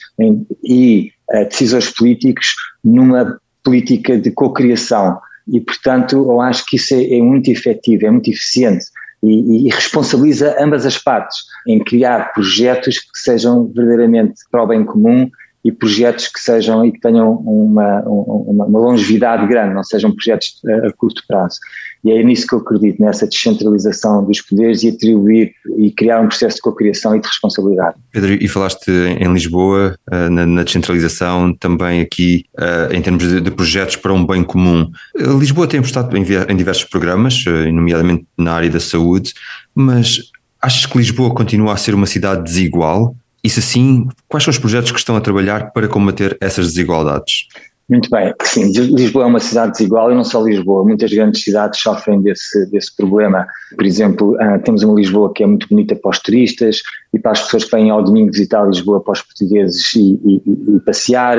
e 0.63 1.11
uh, 1.31 1.45
decisores 1.45 1.89
políticos 1.89 2.47
numa 2.83 3.39
política 3.63 4.17
de 4.17 4.31
cocriação. 4.31 5.17
E, 5.47 5.59
portanto, 5.59 6.15
eu 6.15 6.39
acho 6.41 6.65
que 6.65 6.75
isso 6.75 6.93
é, 6.93 7.17
é 7.17 7.21
muito 7.21 7.49
efetivo, 7.49 8.05
é 8.05 8.11
muito 8.11 8.29
eficiente 8.29 8.85
e, 9.23 9.67
e, 9.67 9.69
responsabiliza 9.69 10.55
ambas 10.59 10.85
as 10.85 10.97
partes 10.97 11.37
em 11.67 11.79
criar 11.79 12.33
projetos 12.33 12.99
que 12.99 13.19
sejam 13.19 13.71
verdadeiramente 13.73 14.33
para 14.51 14.63
o 14.63 14.67
bem 14.67 14.83
comum 14.83 15.29
e 15.63 15.71
projetos 15.71 16.27
que 16.27 16.39
sejam 16.39 16.85
e 16.85 16.91
que 16.91 16.99
tenham 16.99 17.35
uma, 17.37 18.01
uma, 18.01 18.65
uma 18.65 18.79
longevidade 18.79 19.47
grande, 19.47 19.73
não 19.73 19.83
sejam 19.83 20.13
projetos 20.13 20.59
a, 20.65 20.87
a, 20.87 20.93
curto 20.93 21.23
prazo. 21.27 21.57
E 22.03 22.11
é 22.11 22.21
nisso 22.21 22.45
que 22.45 22.53
eu 22.53 22.59
acredito, 22.59 23.01
nessa 23.01 23.25
descentralização 23.25 24.25
dos 24.25 24.41
poderes 24.41 24.83
e 24.83 24.89
atribuir 24.89 25.53
e 25.77 25.89
criar 25.89 26.19
um 26.19 26.27
processo 26.27 26.57
de 26.57 26.61
cocriação 26.61 27.15
e 27.15 27.21
de 27.21 27.27
responsabilidade. 27.27 27.95
Pedro, 28.11 28.33
e 28.33 28.47
falaste 28.49 28.89
em 28.89 29.31
Lisboa, 29.31 29.97
eh, 30.11 30.29
na, 30.29 30.45
na 30.45 30.63
descentralização, 30.63 31.55
também 31.55 32.01
aqui 32.01 32.43
eh, 32.59 32.89
em 32.91 33.01
termos 33.01 33.25
de, 33.25 33.39
de, 33.39 33.51
projetos 33.51 33.95
para 33.95 34.11
um 34.11 34.25
bem 34.25 34.43
comum. 34.43 34.91
Eh, 35.17 35.23
Lisboa 35.39 35.65
tem 35.65 35.79
apostado 35.79 36.15
em, 36.17 36.25
em 36.49 36.55
diversos 36.57 36.83
programas, 36.83 37.45
nomeadamente 37.71 38.25
na 38.37 38.51
área 38.51 38.69
da 38.69 38.81
saúde, 38.81 39.33
mas 39.73 40.29
achas 40.61 40.85
que 40.85 40.97
Lisboa 40.97 41.33
continua 41.33 41.71
a 41.71 41.77
ser 41.77 41.95
uma 41.95 42.05
cidade 42.05 42.43
desigual? 42.43 43.15
E 43.43 43.49
se 43.49 43.61
sim, 43.61 44.07
quais 44.27 44.43
são 44.43 44.51
os 44.51 44.57
projetos 44.57 44.91
que 44.91 44.99
estão 44.99 45.15
a 45.15 45.21
trabalhar 45.21 45.71
para 45.71 45.87
combater 45.87 46.37
essas 46.39 46.67
desigualdades? 46.67 47.47
Muito 47.89 48.09
bem, 48.09 48.33
sim, 48.43 48.71
Lisboa 48.71 49.25
é 49.25 49.27
uma 49.27 49.41
cidade 49.41 49.73
desigual 49.73 50.09
e 50.09 50.15
não 50.15 50.23
só 50.23 50.41
Lisboa, 50.41 50.85
muitas 50.85 51.11
grandes 51.11 51.43
cidades 51.43 51.81
sofrem 51.81 52.21
desse, 52.21 52.65
desse 52.71 52.95
problema. 52.95 53.45
Por 53.75 53.85
exemplo, 53.85 54.35
uh, 54.35 54.61
temos 54.63 54.83
uma 54.83 54.95
Lisboa 54.95 55.33
que 55.33 55.43
é 55.43 55.45
muito 55.45 55.67
bonita 55.67 55.93
para 55.93 56.11
os 56.11 56.19
turistas 56.19 56.77
e 57.13 57.19
para 57.19 57.33
as 57.33 57.41
pessoas 57.41 57.65
que 57.65 57.75
vêm 57.75 57.89
ao 57.89 58.01
domingo 58.01 58.31
visitar 58.31 58.65
Lisboa 58.65 59.01
para 59.01 59.11
os 59.11 59.21
portugueses 59.21 59.93
e, 59.95 60.13
e, 60.25 60.75
e 60.75 60.79
passear. 60.79 61.37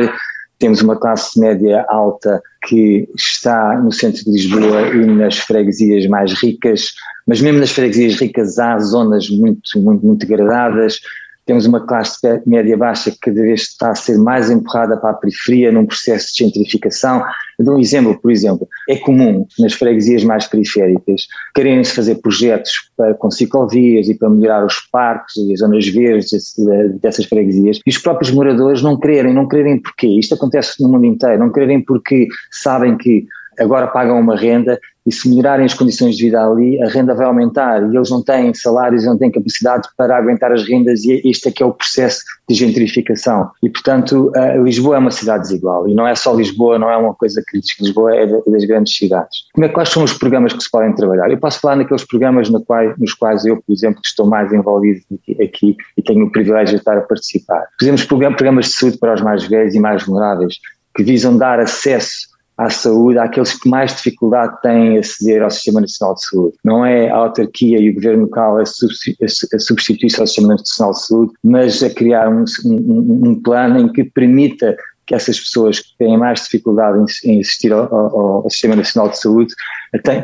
temos 0.59 0.83
uma 0.83 0.97
classe 0.97 1.41
média 1.41 1.87
alta 1.89 2.43
que 2.67 3.09
está 3.17 3.79
no 3.79 3.91
centro 3.91 4.23
de 4.25 4.31
Lisboa 4.31 4.89
e 4.89 5.07
nas 5.07 5.39
freguesias 5.39 6.07
mais 6.07 6.31
ricas, 6.35 6.93
mas 7.27 7.41
mesmo 7.41 7.59
nas 7.59 7.71
freguesias 7.71 8.21
ricas 8.21 8.59
há 8.59 8.79
zonas 8.79 9.31
muito, 9.31 9.63
muito, 9.77 10.05
muito 10.05 10.27
degradadas, 10.27 11.01
temos 11.47 11.67
uma 11.67 11.87
classe 11.87 12.19
média 12.47 12.77
baixa 12.77 13.11
que 13.11 13.19
cada 13.19 13.43
vez 13.43 13.63
está 13.63 13.91
a 13.91 13.95
ser 13.95 14.19
mais 14.19 14.51
empurrada 14.51 14.97
para 14.97 15.11
a 15.11 15.15
periferia 15.15 15.71
num 15.71 15.87
processo 15.87 16.33
de 16.35 16.45
gentrificação. 16.45 17.23
Eu 17.59 17.65
dou 17.65 17.77
um 17.77 17.79
exemplo, 17.79 18.19
por 18.21 18.31
exemplo, 18.31 18.69
é 18.89 18.97
comum 18.97 19.47
nas 19.59 19.75
freguesias 19.75 20.25
mais 20.25 20.47
periféricas 20.47 21.27
querem-se 21.55 21.95
fazer 21.95 22.17
projetos 22.17 22.91
para, 22.97 23.15
com 23.15 23.31
ciclovias 23.31 24.09
e 24.09 24.15
para 24.15 24.31
melhorar 24.31 24.65
os 24.65 24.81
parques 24.91 25.37
e 25.37 25.53
as 25.53 25.61
zonas 25.61 25.87
verdes 25.89 26.55
dessas 27.01 27.27
freguesias 27.27 27.81
e 27.87 27.91
os 27.91 27.99
próprios 27.99 28.33
moradores 28.33 28.83
não 28.83 28.99
quererem, 28.99 29.35
não 29.35 29.47
quererem 29.47 29.81
porquê. 29.81 30.07
Isto 30.07 30.35
acontece 30.35 30.83
no 30.83 30.89
mundo 30.89 31.05
inteiro, 31.05 31.39
não 31.39 31.53
quererem 31.53 31.81
porque 31.81 32.27
sabem 32.51 32.97
que 32.97 33.27
agora 33.59 33.87
pagam 33.87 34.19
uma 34.19 34.37
renda 34.37 34.79
e 35.07 35.13
se 35.13 35.29
melhorarem 35.29 35.67
as 35.67 35.75
condições 35.75 36.17
de 36.17 36.25
vida 36.25 36.45
ali, 36.45 36.83
a 36.83 36.89
renda 36.89 37.15
vai 37.15 37.27
aumentar 37.27 37.83
e 37.83 37.97
eles 37.97 38.11
não 38.11 38.23
têm 38.23 38.55
salários, 38.55 39.05
não 39.05 39.19
têm 39.19 39.31
capacidade 39.31 39.89
para 39.97 40.17
aguentar 40.17 40.53
as 40.53 40.67
rendas 40.67 41.05
e 41.05 41.21
este 41.25 41.49
é 41.49 41.53
que 41.53 41.63
é 41.63 41.67
o 41.67 41.73
processo 41.73 42.21
de 42.49 42.55
gentrificação. 42.55 43.51
E, 43.63 43.69
portanto, 43.69 44.33
Lisboa 44.63 44.97
é 44.97 44.99
uma 44.99 45.11
cidade 45.11 45.45
desigual 45.45 45.89
e 45.89 45.95
não 45.95 46.07
é 46.07 46.15
só 46.15 46.35
Lisboa, 46.35 46.79
não 46.79 46.91
é 46.91 46.97
uma 46.97 47.15
coisa 47.15 47.43
que 47.47 47.61
Lisboa 47.81 48.15
é 48.15 48.27
das 48.27 48.65
grandes 48.65 48.97
cidades. 48.97 49.45
Como 49.53 49.65
é, 49.65 49.69
quais 49.69 49.89
são 49.89 50.03
os 50.05 50.13
programas 50.13 50.53
que 50.53 50.63
se 50.63 50.71
podem 50.71 50.95
trabalhar? 50.95 51.31
Eu 51.31 51.39
posso 51.39 51.61
falar 51.61 51.77
naqueles 51.77 52.05
programas 52.05 52.49
no 52.49 52.65
quais, 52.65 52.97
nos 52.99 53.15
quais 53.15 53.45
eu, 53.45 53.57
por 53.57 53.73
exemplo, 53.73 54.01
estou 54.05 54.27
mais 54.27 54.53
envolvido 54.53 55.01
aqui 55.43 55.77
e 55.97 56.03
tenho 56.03 56.27
o 56.27 56.33
privilégio 56.33 56.75
de 56.75 56.81
estar 56.81 56.97
a 56.97 57.03
participar. 57.03 57.67
Fizemos 57.79 58.05
programas 58.05 58.67
de 58.67 58.73
saúde 58.73 58.99
para 58.99 59.15
os 59.15 59.21
mais 59.21 59.45
velhos 59.45 59.75
e 59.75 59.81
mais 59.81 60.05
vulneráveis 60.05 60.59
que 60.95 61.03
visam 61.03 61.37
dar 61.37 61.59
acesso 61.59 62.34
à 62.57 62.71
saúde 62.71 63.19
àqueles 63.19 63.59
que 63.59 63.69
mais 63.69 63.95
dificuldade 63.95 64.61
têm 64.63 64.95
em 64.95 64.99
aceder 64.99 65.43
ao 65.43 65.51
Sistema 65.51 65.81
Nacional 65.81 66.15
de 66.15 66.27
Saúde. 66.27 66.57
Não 66.65 66.85
é 66.85 67.11
a 67.11 67.17
autarquia 67.17 67.81
e 67.81 67.91
o 67.91 67.95
governo 67.95 68.25
local 68.25 68.59
a 68.59 68.65
substituir-se 68.65 70.21
ao 70.21 70.27
Sistema 70.27 70.55
Nacional 70.55 70.93
de 70.93 71.07
Saúde, 71.07 71.33
mas 71.43 71.83
a 71.83 71.91
criar 71.91 72.29
um, 72.29 72.45
um, 72.65 73.21
um, 73.29 73.43
plano 73.43 73.81
em 73.81 73.89
que 73.89 74.05
permita 74.05 74.77
que 75.07 75.15
essas 75.15 75.39
pessoas 75.39 75.81
que 75.81 75.99
têm 75.99 76.17
mais 76.17 76.45
dificuldade 76.45 76.99
em, 77.25 77.41
assistir 77.41 77.73
ao, 77.73 77.93
ao, 77.95 78.43
ao, 78.45 78.51
Sistema 78.51 78.77
Nacional 78.77 79.11
de 79.11 79.19
Saúde 79.19 79.55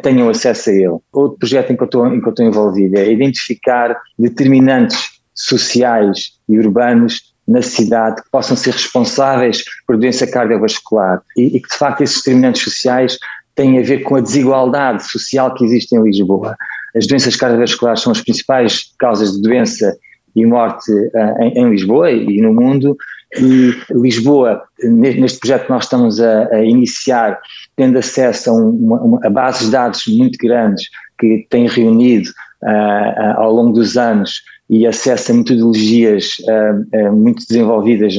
tenham 0.03 0.29
acesso 0.29 0.71
a 0.71 0.73
ele. 0.73 0.99
Outro 1.13 1.39
projeto 1.39 1.73
em 1.73 1.77
que 1.77 1.83
eu 1.83 1.87
estou, 1.87 2.07
em 2.07 2.21
que 2.21 2.27
eu 2.27 2.31
estou 2.31 2.47
envolvido 2.47 2.97
é 2.97 3.13
identificar 3.13 3.95
determinantes 4.19 5.21
sociais 5.35 6.33
e 6.49 6.59
urbanos 6.59 7.30
na 7.51 7.61
cidade 7.61 8.23
que 8.23 8.31
possam 8.31 8.57
ser 8.57 8.71
responsáveis 8.71 9.65
por 9.85 9.99
doença 9.99 10.25
cardiovascular 10.25 11.21
e, 11.37 11.57
e 11.57 11.61
que 11.61 11.69
de 11.69 11.77
facto 11.77 12.01
esses 12.03 12.19
determinantes 12.19 12.63
sociais 12.63 13.19
têm 13.57 13.79
a 13.79 13.83
ver 13.83 14.05
com 14.05 14.15
a 14.15 14.21
desigualdade 14.21 15.11
social 15.11 15.53
que 15.55 15.65
existe 15.65 15.95
em 15.97 16.03
Lisboa. 16.03 16.57
As 16.97 17.09
doenças 17.09 17.35
cardiovasculares 17.35 18.03
são 18.03 18.13
as 18.13 18.21
principais 18.21 18.95
causas 18.99 19.33
de 19.33 19.43
doença 19.43 19.97
e 20.37 20.47
morte 20.47 20.93
uh, 20.93 21.43
em, 21.43 21.59
em, 21.59 21.71
Lisboa 21.71 22.11
e 22.13 22.41
no 22.41 22.55
mundo, 22.55 22.97
e 23.37 23.75
Lisboa, 23.91 24.63
neste 24.81 25.41
projeto 25.41 25.65
que 25.65 25.71
nós 25.71 25.85
estamos 25.85 26.21
a, 26.21 26.47
a 26.55 26.65
iniciar, 26.65 27.37
tendo 27.77 27.99
acesso 27.99 28.51
a, 28.51 28.53
uma, 28.53 29.01
uma, 29.03 29.27
a 29.27 29.31
bases 29.31 29.67
de 29.67 29.73
dados 29.73 30.07
muito 30.07 30.39
grandes 30.39 30.85
que 31.19 31.47
tem 31.51 31.67
reunido 31.67 32.31
uh, 32.63 33.41
ao 33.41 33.53
longo 33.53 33.73
dos 33.73 33.97
anos 33.97 34.43
e 34.69 34.87
acesso 34.87 35.33
a 35.33 35.35
metodologias 35.35 36.37
uh, 36.41 37.13
muito 37.13 37.45
desenvolvidas, 37.47 38.15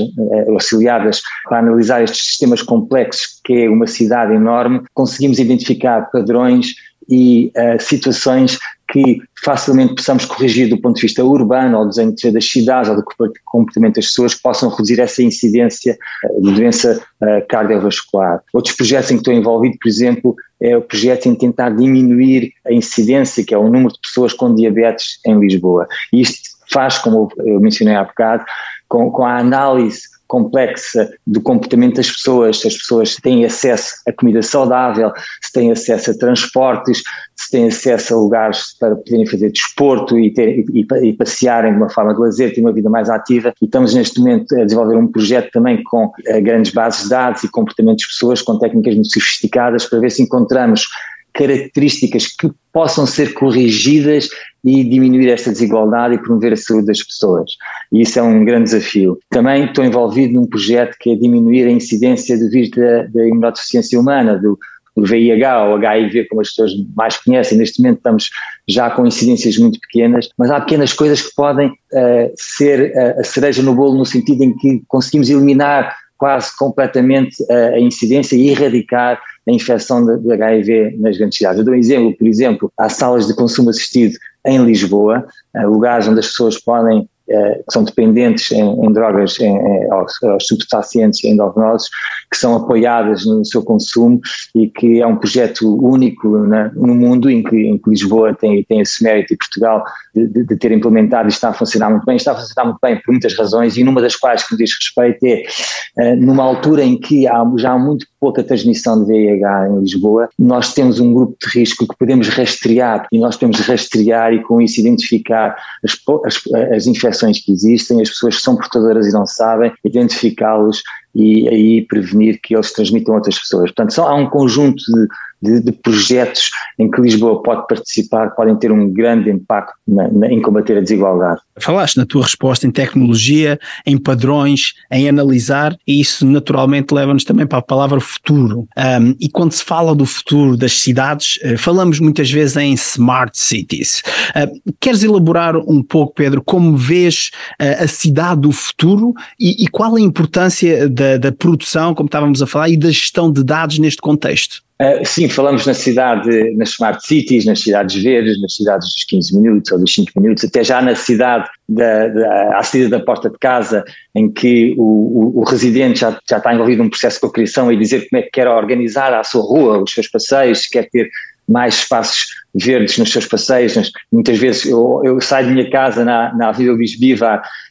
auxiliadas 0.49 1.21
para 1.47 1.59
analisar 1.59 2.03
estes 2.03 2.25
sistemas 2.25 2.61
complexos, 2.61 3.39
que 3.43 3.53
é 3.53 3.69
uma 3.69 3.87
cidade 3.87 4.33
enorme, 4.33 4.81
conseguimos 4.93 5.39
identificar 5.39 6.09
padrões 6.11 6.73
e 7.11 7.51
situações 7.79 8.57
que 8.91 9.21
facilmente 9.43 9.95
possamos 9.95 10.25
corrigir 10.25 10.69
do 10.69 10.79
ponto 10.79 10.95
de 10.95 11.03
vista 11.03 11.23
urbano, 11.23 11.79
ou 11.79 11.87
desenho 11.87 12.13
das 12.33 12.45
cidades, 12.45 12.89
ou 12.89 12.97
do 12.97 13.03
comportamento 13.45 13.95
das 13.95 14.07
pessoas, 14.07 14.33
que 14.33 14.41
possam 14.41 14.69
reduzir 14.69 14.99
essa 14.99 15.23
incidência 15.23 15.97
de 16.41 16.51
doença 16.53 17.01
cardiovascular. 17.47 18.41
Outros 18.53 18.75
projetos 18.75 19.11
em 19.11 19.15
que 19.15 19.21
estou 19.21 19.33
envolvido, 19.33 19.77
por 19.81 19.87
exemplo, 19.87 20.35
é 20.61 20.75
o 20.75 20.81
projeto 20.81 21.27
em 21.27 21.35
tentar 21.35 21.69
diminuir 21.69 22.51
a 22.65 22.73
incidência, 22.73 23.45
que 23.45 23.53
é 23.53 23.57
o 23.57 23.69
número 23.69 23.93
de 23.93 23.99
pessoas 24.01 24.33
com 24.33 24.53
diabetes 24.53 25.19
em 25.25 25.39
Lisboa. 25.39 25.87
Isto 26.11 26.51
faz, 26.69 26.97
como 26.97 27.29
eu 27.37 27.59
mencionei 27.59 27.95
há 27.95 28.03
bocado, 28.03 28.43
com, 28.87 29.09
com 29.09 29.23
a 29.23 29.37
análise 29.37 30.01
complexa 30.31 31.11
do 31.27 31.41
comportamento 31.41 31.97
das 31.97 32.09
pessoas, 32.09 32.61
se 32.61 32.67
as 32.69 32.77
pessoas 32.77 33.17
têm 33.17 33.43
acesso 33.43 33.95
a 34.07 34.13
comida 34.13 34.41
saudável, 34.41 35.11
se 35.41 35.51
têm 35.51 35.73
acesso 35.73 36.11
a 36.11 36.17
transportes, 36.17 37.03
se 37.35 37.51
têm 37.51 37.67
acesso 37.67 38.13
a 38.13 38.17
lugares 38.17 38.77
para 38.79 38.95
poderem 38.95 39.25
fazer 39.25 39.51
desporto 39.51 40.17
e, 40.17 40.33
ter, 40.33 40.63
e, 40.73 40.87
e 41.03 41.13
passearem 41.13 41.73
de 41.73 41.77
uma 41.77 41.89
forma 41.89 42.13
de 42.13 42.21
lazer, 42.21 42.53
ter 42.53 42.61
uma 42.61 42.71
vida 42.71 42.89
mais 42.89 43.09
ativa. 43.09 43.53
E 43.61 43.65
estamos 43.65 43.93
neste 43.93 44.21
momento 44.21 44.55
a 44.57 44.63
desenvolver 44.63 44.95
um 44.95 45.07
projeto 45.07 45.51
também 45.51 45.83
com 45.83 46.05
uh, 46.05 46.41
grandes 46.41 46.71
bases 46.71 47.03
de 47.03 47.09
dados 47.09 47.43
e 47.43 47.51
comportamentos 47.51 48.03
de 48.03 48.07
pessoas 48.07 48.41
com 48.41 48.57
técnicas 48.57 48.95
muito 48.95 49.11
sofisticadas 49.11 49.85
para 49.85 49.99
ver 49.99 50.11
se 50.11 50.23
encontramos 50.23 50.87
características 51.33 52.27
que 52.27 52.49
possam 52.71 53.05
ser 53.05 53.33
corrigidas 53.33 54.29
e 54.63 54.83
diminuir 54.83 55.29
esta 55.29 55.51
desigualdade 55.51 56.15
e 56.15 56.17
promover 56.19 56.53
a 56.53 56.57
saúde 56.57 56.87
das 56.87 57.01
pessoas. 57.01 57.51
E 57.91 58.01
isso 58.01 58.19
é 58.19 58.21
um 58.21 58.45
grande 58.45 58.65
desafio. 58.65 59.17
Também 59.29 59.65
estou 59.65 59.83
envolvido 59.83 60.33
num 60.33 60.45
projeto 60.45 60.95
que 60.99 61.11
é 61.11 61.15
diminuir 61.15 61.65
a 61.65 61.71
incidência 61.71 62.37
do 62.37 62.49
vírus 62.49 62.69
da, 62.71 63.03
da 63.03 63.99
humana, 63.99 64.37
do, 64.37 64.57
do 64.95 65.05
VIH 65.05 65.65
ou 65.65 65.75
HIV, 65.75 66.27
como 66.27 66.41
as 66.41 66.49
pessoas 66.49 66.71
mais 66.95 67.17
conhecem. 67.17 67.57
Neste 67.57 67.81
momento 67.81 67.97
estamos 67.97 68.29
já 68.67 68.89
com 68.91 69.05
incidências 69.05 69.57
muito 69.57 69.79
pequenas, 69.79 70.29
mas 70.37 70.51
há 70.51 70.59
pequenas 70.59 70.93
coisas 70.93 71.21
que 71.21 71.33
podem 71.35 71.69
uh, 71.69 72.31
ser 72.35 72.91
uh, 72.95 73.19
a 73.19 73.23
cereja 73.23 73.63
no 73.63 73.73
bolo 73.73 73.97
no 73.97 74.05
sentido 74.05 74.43
em 74.43 74.55
que 74.55 74.83
conseguimos 74.87 75.29
eliminar 75.29 75.95
quase 76.17 76.55
completamente 76.55 77.35
a, 77.51 77.69
a 77.69 77.79
incidência 77.79 78.35
e 78.35 78.49
erradicar 78.49 79.19
a 79.47 79.51
infecção 79.51 80.05
de, 80.05 80.19
de, 80.19 80.31
HIV 80.31 80.97
nas 80.99 81.17
grandes 81.17 81.37
cidades. 81.39 81.57
Eu 81.57 81.65
dou 81.65 81.73
um 81.73 81.77
exemplo, 81.77 82.15
por 82.15 82.27
exemplo, 82.27 82.71
há 82.77 82.89
salas 82.89 83.25
de 83.25 83.33
consumo 83.33 83.71
assistido 83.71 84.13
em 84.45 84.63
Lisboa, 84.63 85.25
eh, 85.55 85.65
lugares 85.65 86.07
onde 86.07 86.19
as 86.19 86.27
pessoas 86.27 86.59
podem 86.59 87.09
que 87.31 87.71
são 87.71 87.83
dependentes 87.83 88.51
em, 88.51 88.85
em 88.85 88.91
drogas, 88.91 89.39
em, 89.39 89.55
em, 89.55 89.91
aos, 89.91 90.21
aos 90.23 90.47
substancientes 90.47 91.23
endovenosos, 91.23 91.89
que 92.29 92.37
são 92.37 92.55
apoiadas 92.55 93.25
no 93.25 93.45
seu 93.45 93.63
consumo 93.63 94.19
e 94.55 94.67
que 94.67 95.01
é 95.01 95.07
um 95.07 95.15
projeto 95.15 95.77
único 95.83 96.37
né, 96.39 96.71
no 96.75 96.95
mundo 96.95 97.29
em 97.29 97.43
que, 97.43 97.55
em 97.55 97.77
que, 97.77 97.89
Lisboa 97.89 98.33
tem, 98.33 98.63
tem 98.63 98.81
esse 98.81 99.03
mérito 99.03 99.33
e 99.33 99.37
Portugal 99.37 99.83
de, 100.15 100.27
de, 100.27 100.45
de, 100.45 100.55
ter 100.57 100.71
implementado 100.71 101.27
e 101.27 101.31
está 101.31 101.49
a 101.49 101.53
funcionar 101.53 101.89
muito 101.89 102.05
bem. 102.05 102.15
Está 102.15 102.31
a 102.31 102.35
funcionar 102.35 102.65
muito 102.69 102.79
bem 102.81 102.95
por 102.97 103.11
muitas 103.11 103.35
razões 103.35 103.77
e 103.77 103.83
numa 103.83 104.01
das 104.01 104.15
quais 104.15 104.47
que 104.47 104.53
me 104.53 104.63
diz 104.63 104.71
respeito 104.73 105.25
é 105.25 106.13
uh, 106.13 106.15
numa 106.15 106.43
altura 106.43 106.83
em 106.83 106.97
que 106.97 107.27
há, 107.27 107.43
já 107.57 107.71
há 107.71 107.79
muito 107.79 108.05
pouca 108.19 108.43
transmissão 108.43 109.03
de 109.03 109.11
VIH 109.11 109.69
em 109.69 109.79
Lisboa, 109.79 110.29
nós 110.37 110.73
temos 110.73 110.99
um 110.99 111.13
grupo 111.13 111.35
de 111.41 111.59
risco 111.59 111.87
que 111.87 111.97
podemos 111.97 112.27
rastrear 112.29 113.07
e 113.11 113.19
nós 113.19 113.35
podemos 113.35 113.59
rastrear 113.61 114.33
e 114.33 114.43
com 114.43 114.61
isso 114.61 114.79
identificar 114.79 115.55
as, 115.83 115.97
as, 116.25 116.41
as 116.75 116.87
infecções 116.87 117.20
que 117.43 117.51
existem, 117.51 118.01
as 118.01 118.09
pessoas 118.09 118.37
que 118.37 118.41
são 118.41 118.55
portadoras 118.55 119.07
e 119.07 119.11
não 119.11 119.25
sabem, 119.25 119.71
identificá-los 119.83 120.81
e 121.13 121.47
aí 121.49 121.85
prevenir 121.87 122.39
que 122.41 122.55
eles 122.55 122.71
transmitam 122.71 123.13
a 123.13 123.17
outras 123.17 123.37
pessoas. 123.37 123.71
Portanto, 123.71 123.93
só 123.93 124.07
há 124.07 124.15
um 124.15 124.29
conjunto 124.29 124.77
de 124.77 125.07
de, 125.41 125.61
de, 125.61 125.71
projetos 125.71 126.49
em 126.77 126.89
que 126.89 127.01
Lisboa 127.01 127.41
pode 127.41 127.67
participar, 127.67 128.31
podem 128.31 128.55
ter 128.55 128.71
um 128.71 128.91
grande 128.91 129.29
impacto 129.29 129.73
na, 129.87 130.07
na, 130.07 130.27
em 130.27 130.41
combater 130.41 130.77
a 130.77 130.81
desigualdade. 130.81 131.41
Falaste 131.59 131.97
na 131.97 132.05
tua 132.05 132.23
resposta 132.23 132.67
em 132.67 132.71
tecnologia, 132.71 133.59
em 133.85 133.97
padrões, 133.97 134.73
em 134.91 135.07
analisar, 135.09 135.75
e 135.87 135.99
isso 135.99 136.25
naturalmente 136.25 136.93
leva-nos 136.93 137.23
também 137.23 137.45
para 137.45 137.59
a 137.59 137.61
palavra 137.61 137.99
futuro. 137.99 138.67
Um, 138.77 139.15
e 139.19 139.29
quando 139.29 139.51
se 139.51 139.63
fala 139.63 139.95
do 139.95 140.05
futuro 140.05 140.57
das 140.57 140.73
cidades, 140.73 141.37
uh, 141.43 141.57
falamos 141.57 141.99
muitas 141.99 142.29
vezes 142.31 142.57
em 142.57 142.73
smart 142.73 143.37
cities. 143.39 144.01
Uh, 144.29 144.73
queres 144.79 145.03
elaborar 145.03 145.55
um 145.57 145.83
pouco, 145.83 146.13
Pedro, 146.13 146.41
como 146.43 146.75
vês 146.75 147.31
uh, 147.61 147.83
a 147.83 147.87
cidade 147.87 148.41
do 148.41 148.51
futuro 148.51 149.13
e, 149.39 149.63
e 149.63 149.67
qual 149.67 149.95
a 149.95 150.01
importância 150.01 150.89
da, 150.89 151.17
da 151.17 151.31
produção, 151.31 151.93
como 151.93 152.07
estávamos 152.07 152.41
a 152.41 152.47
falar, 152.47 152.69
e 152.69 152.77
da 152.77 152.89
gestão 152.89 153.31
de 153.31 153.43
dados 153.43 153.79
neste 153.79 154.01
contexto? 154.01 154.63
Uh, 154.81 155.05
sim, 155.05 155.29
falamos 155.29 155.67
na 155.67 155.75
cidade, 155.75 156.55
nas 156.55 156.69
smart 156.69 157.05
cities, 157.05 157.45
nas 157.45 157.59
cidades 157.59 158.01
verdes, 158.01 158.41
nas 158.41 158.55
cidades 158.55 158.91
dos 158.95 159.03
15 159.03 159.35
minutos 159.39 159.71
ou 159.71 159.77
dos 159.77 159.93
5 159.93 160.19
minutos, 160.19 160.43
até 160.43 160.63
já 160.63 160.81
na 160.81 160.95
cidade 160.95 161.47
da, 161.69 162.07
da, 162.07 162.57
à 162.57 162.63
saída 162.63 162.89
da 162.89 162.99
porta 162.99 163.29
de 163.29 163.37
casa, 163.37 163.83
em 164.15 164.27
que 164.31 164.73
o, 164.79 165.35
o, 165.35 165.39
o, 165.41 165.43
residente 165.43 165.99
já, 165.99 166.19
já 166.27 166.37
está 166.37 166.51
envolvido 166.51 166.81
num 166.81 166.89
processo 166.89 167.17
de 167.17 167.21
cocriação 167.21 167.71
e 167.71 167.77
dizer 167.77 168.07
como 168.09 168.21
é 168.21 168.23
que 168.23 168.31
quer 168.31 168.47
organizar 168.47 169.13
a 169.13 169.23
sua 169.23 169.43
rua, 169.43 169.83
os 169.83 169.91
seus 169.91 170.07
passeios, 170.07 170.65
quer 170.65 170.89
ter 170.89 171.07
mais 171.51 171.75
espaços 171.75 172.27
verdes 172.53 172.97
nos 172.97 173.11
seus 173.11 173.25
passeios. 173.25 173.91
Muitas 174.11 174.37
vezes 174.37 174.65
eu, 174.65 175.01
eu, 175.03 175.21
saio 175.21 175.47
de 175.47 175.53
minha 175.53 175.69
casa 175.69 176.03
na, 176.03 176.33
na 176.35 176.49
Avenida 176.49 176.73
Luís 176.73 176.97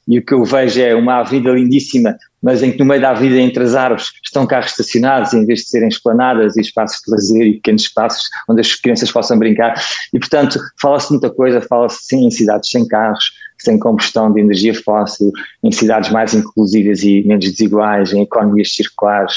e 0.09 0.19
o 0.19 0.25
que 0.25 0.35
eu 0.35 0.45
vejo 0.45 0.81
é 0.81 0.95
uma 0.95 1.21
avenida 1.21 1.53
lindíssima, 1.53 2.17
mas 2.43 2.63
em 2.63 2.73
que 2.73 2.79
no 2.79 2.85
meio 2.85 3.01
da 3.01 3.11
avenida, 3.11 3.41
entre 3.41 3.63
as 3.63 3.75
árvores, 3.75 4.09
estão 4.25 4.47
carros 4.47 4.71
estacionados 4.71 5.33
em 5.35 5.45
vez 5.45 5.61
de 5.61 5.69
serem 5.69 5.89
esplanadas 5.89 6.57
e 6.57 6.61
espaços 6.61 7.01
de 7.05 7.13
lazer 7.13 7.47
e 7.47 7.55
pequenos 7.55 7.83
espaços 7.83 8.29
onde 8.49 8.61
as 8.61 8.75
crianças 8.75 9.13
possam 9.13 9.39
brincar. 9.39 9.75
E, 10.13 10.19
portanto, 10.19 10.59
fala-se 10.81 11.11
muita 11.11 11.31
coisa, 11.31 11.61
fala-se 11.61 12.17
em 12.17 12.31
cidades 12.31 12.71
sem 12.71 12.87
carros, 12.89 13.33
sem 13.59 13.79
combustão 13.79 14.33
de 14.33 14.41
energia 14.41 14.75
fóssil, 14.75 15.31
em 15.63 15.71
cidades 15.71 16.11
mais 16.11 16.35
inclusivas 16.35 17.03
e 17.03 17.23
menos 17.27 17.45
desiguais, 17.45 18.13
em 18.13 18.23
economias 18.23 18.75
circulares, 18.75 19.35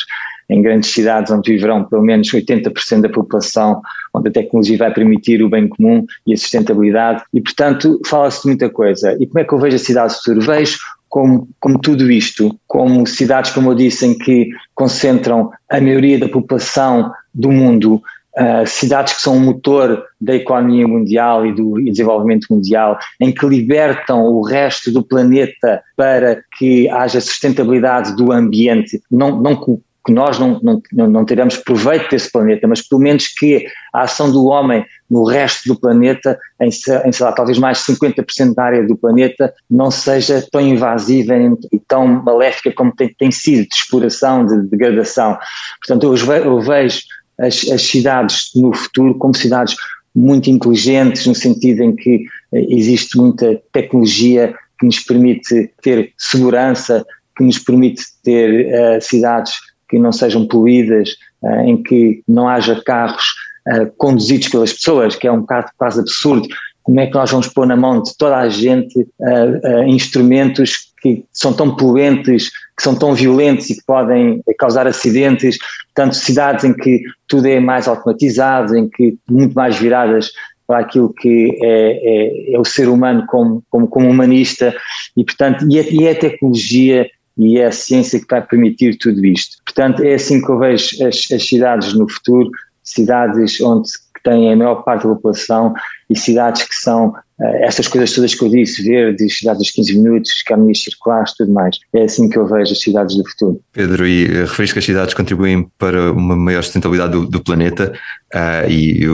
em 0.50 0.62
grandes 0.62 0.92
cidades 0.92 1.32
onde 1.32 1.52
viverão 1.52 1.84
pelo 1.84 2.02
menos 2.02 2.28
80% 2.30 3.02
da 3.02 3.10
população, 3.10 3.82
onde 4.14 4.30
a 4.30 4.32
tecnologia 4.32 4.78
vai 4.78 4.94
permitir 4.94 5.42
o 5.44 5.50
bem 5.50 5.68
comum 5.68 6.06
e 6.26 6.34
a 6.34 6.38
sustentabilidade, 6.38 7.24
e 7.34 7.42
portanto 7.42 8.00
fala-se 8.06 8.42
de 8.42 8.48
muita 8.48 8.70
coisa. 8.70 9.16
E 9.20 9.28
como 9.28 9.40
é 9.40 9.44
que 9.44 9.54
eu 9.54 9.60
vejo 9.60 9.76
a 9.76 9.80
cidade 9.80 10.14
do 10.14 10.18
futuro? 10.18 10.42
Vejo 10.42 10.78
como, 11.14 11.48
como 11.60 11.80
tudo 11.80 12.12
isto, 12.12 12.58
como 12.66 13.06
cidades, 13.06 13.52
como 13.52 13.70
eu 13.70 13.76
disse, 13.76 14.04
em 14.04 14.18
que 14.18 14.50
concentram 14.74 15.52
a 15.70 15.80
maioria 15.80 16.18
da 16.18 16.28
população 16.28 17.12
do 17.34 17.52
mundo, 17.52 18.02
Uh, 18.36 18.66
cidades 18.66 19.14
que 19.14 19.22
são 19.22 19.38
o 19.38 19.40
motor 19.40 20.06
da 20.20 20.34
economia 20.34 20.88
mundial 20.88 21.46
e 21.46 21.54
do 21.54 21.80
e 21.80 21.92
desenvolvimento 21.92 22.48
mundial, 22.50 22.98
em 23.22 23.32
que 23.32 23.46
libertam 23.46 24.24
o 24.26 24.42
resto 24.42 24.92
do 24.92 25.04
planeta 25.04 25.84
para 25.96 26.42
que 26.58 26.90
haja 26.90 27.22
sustentabilidade 27.22 28.16
do 28.16 28.32
ambiente, 28.32 29.00
não, 29.12 29.40
não 29.40 29.56
que 30.06 30.12
nós 30.12 30.38
não, 30.38 30.60
não, 30.62 31.08
não 31.08 31.26
teremos 31.26 31.58
proveito 31.58 32.10
desse 32.10 32.32
planeta, 32.32 32.68
mas 32.68 32.82
pelo 32.82 33.02
menos 33.02 33.28
que 33.28 33.66
a 33.94 34.02
ação 34.02 34.32
do 34.32 34.46
homem 34.46 34.86
no 35.10 35.24
resto 35.24 35.68
do 35.68 35.80
planeta, 35.80 36.38
em, 36.60 36.68
em 36.68 37.12
sei 37.12 37.26
lá, 37.26 37.32
talvez 37.32 37.58
mais 37.58 37.78
de 37.78 37.94
50% 37.94 38.54
da 38.54 38.64
área 38.64 38.84
do 38.86 38.98
planeta, 38.98 39.54
não 39.70 39.90
seja 39.90 40.46
tão 40.52 40.60
invasiva 40.62 41.36
e 41.72 41.80
tão 41.88 42.08
maléfica 42.08 42.72
como 42.74 42.94
tem, 42.94 43.14
tem 43.18 43.32
sido, 43.32 43.68
de 43.68 43.76
exploração, 43.76 44.46
de 44.46 44.64
degradação. 44.70 45.38
Portanto, 45.86 46.14
eu, 46.14 46.36
eu 46.36 46.62
vejo 46.62 47.00
as, 47.40 47.64
as 47.70 47.82
cidades 47.84 48.52
no 48.56 48.74
futuro 48.74 49.16
como 49.18 49.36
cidades 49.36 49.76
muito 50.16 50.50
inteligentes, 50.50 51.26
no 51.26 51.34
sentido 51.34 51.82
em 51.82 51.96
que 51.96 52.26
eh, 52.54 52.66
existe 52.70 53.18
muita 53.18 53.60
tecnologia 53.72 54.54
que 54.80 54.86
nos 54.86 55.00
permite 55.00 55.72
ter 55.82 56.12
segurança, 56.18 57.06
que 57.36 57.44
nos 57.44 57.58
permite 57.58 58.04
ter 58.24 58.68
uh, 58.68 59.02
cidades 59.02 59.54
que 59.94 60.00
não 60.00 60.12
sejam 60.12 60.48
poluídas, 60.48 61.10
uh, 61.44 61.60
em 61.68 61.84
que 61.84 62.24
não 62.28 62.50
haja 62.50 62.82
carros 62.84 63.24
uh, 63.68 63.86
conduzidos 63.96 64.48
pelas 64.48 64.74
pessoas, 64.74 65.16
que 65.16 65.28
é 65.28 65.32
um 65.32 65.42
bocado 65.42 65.68
quase 65.78 66.00
absurdo. 66.00 66.48
Como 66.82 67.00
é 67.00 67.06
que 67.06 67.14
nós 67.14 67.30
vamos 67.30 67.48
pôr 67.48 67.68
na 67.68 67.76
mão 67.76 68.02
de 68.02 68.18
toda 68.18 68.38
a 68.38 68.50
gente 68.50 69.00
uh, 69.00 69.84
instrumentos 69.86 70.92
que 71.00 71.24
são 71.32 71.54
tão 71.54 71.76
poluentes, 71.76 72.50
que 72.76 72.82
são 72.82 72.96
tão 72.96 73.14
violentos 73.14 73.70
e 73.70 73.76
que 73.76 73.86
podem 73.86 74.42
causar 74.58 74.88
acidentes? 74.88 75.60
Portanto, 75.94 76.16
cidades 76.16 76.64
em 76.64 76.74
que 76.74 77.04
tudo 77.28 77.48
é 77.48 77.60
mais 77.60 77.88
automatizado, 77.88 78.76
em 78.76 78.90
que 78.90 79.16
muito 79.30 79.54
mais 79.54 79.78
viradas 79.78 80.32
para 80.66 80.80
aquilo 80.80 81.14
que 81.14 81.56
é, 81.62 82.52
é, 82.52 82.56
é 82.56 82.60
o 82.60 82.66
ser 82.66 82.90
humano 82.90 83.26
como, 83.28 83.62
como, 83.70 83.88
como 83.88 84.10
humanista 84.10 84.74
e, 85.16 85.24
portanto, 85.24 85.68
e 85.70 85.78
a, 85.78 85.84
e 85.84 86.08
a 86.08 86.16
tecnologia 86.16 87.08
e 87.38 87.58
é 87.58 87.66
a 87.66 87.72
ciência 87.72 88.20
que 88.20 88.28
vai 88.30 88.42
permitir 88.42 88.98
tudo 88.98 89.26
isto. 89.26 89.58
Portanto, 89.66 90.04
é 90.04 90.14
assim 90.14 90.42
que 90.42 90.50
eu 90.50 90.60
vejo 90.60 91.04
as, 91.06 91.32
as 91.32 91.48
cidades 91.48 91.94
no 91.94 92.10
futuro, 92.10 92.50
cidades 92.84 93.60
onde 93.62 93.90
têm 94.24 94.54
a 94.54 94.56
maior 94.56 94.84
parte 94.84 95.04
da 95.08 95.16
população 95.16 95.74
e 96.14 96.20
cidades 96.20 96.62
que 96.64 96.76
são 96.76 97.08
uh, 97.08 97.56
essas 97.62 97.88
coisas 97.88 98.14
todas 98.14 98.36
que 98.36 98.46
eu 98.46 98.50
disse, 98.50 98.84
verdes, 98.84 99.38
cidades 99.38 99.60
dos 99.60 99.72
15 99.72 100.00
minutos, 100.00 100.44
caminhos 100.44 100.84
circulares, 100.84 101.34
tudo 101.36 101.52
mais. 101.52 101.78
É 101.94 102.04
assim 102.04 102.30
que 102.30 102.38
eu 102.38 102.48
vejo 102.48 102.72
as 102.72 102.80
cidades 102.80 103.18
do 103.18 103.28
futuro. 103.30 103.60
Pedro, 103.72 104.08
e 104.08 104.26
uh, 104.26 104.42
referiste 104.42 104.74
que 104.74 104.80
as 104.80 104.86
cidades 104.86 105.14
contribuem 105.14 105.68
para 105.78 106.12
uma 106.12 106.36
maior 106.36 106.64
sustentabilidade 106.64 107.12
do, 107.14 107.26
do 107.26 107.44
planeta 107.44 107.94
uh, 108.34 108.70
e 108.70 109.06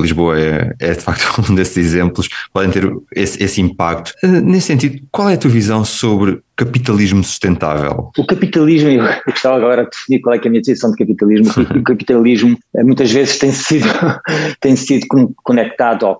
Lisboa 0.00 0.38
é, 0.38 0.74
é, 0.80 0.92
de 0.92 1.00
facto 1.00 1.42
um 1.50 1.54
desses 1.54 1.76
exemplos, 1.76 2.28
podem 2.52 2.70
ter 2.70 2.90
esse, 3.14 3.42
esse 3.42 3.60
impacto. 3.60 4.12
nesse 4.22 4.68
sentido, 4.68 4.98
qual 5.10 5.28
é 5.28 5.34
a 5.34 5.38
tua 5.38 5.50
visão 5.50 5.84
sobre 5.84 6.40
capitalismo 6.56 7.22
sustentável? 7.22 8.10
O 8.16 8.26
capitalismo, 8.26 8.88
eu 8.90 9.02
gostava 9.26 9.56
agora 9.56 9.84
de 9.84 9.90
definir 9.90 10.20
qual 10.20 10.34
é, 10.34 10.38
é 10.38 10.46
a 10.46 10.50
minha 10.50 10.62
definição 10.62 10.90
de 10.90 10.96
capitalismo, 10.96 11.52
o 11.76 11.82
capitalismo 11.82 12.58
muitas 12.74 13.12
vezes 13.12 13.38
tem 13.38 13.52
sido, 13.52 13.86
tem 14.60 14.76
sido 14.76 15.06
conectado 15.42 16.06
uh, 16.06 16.16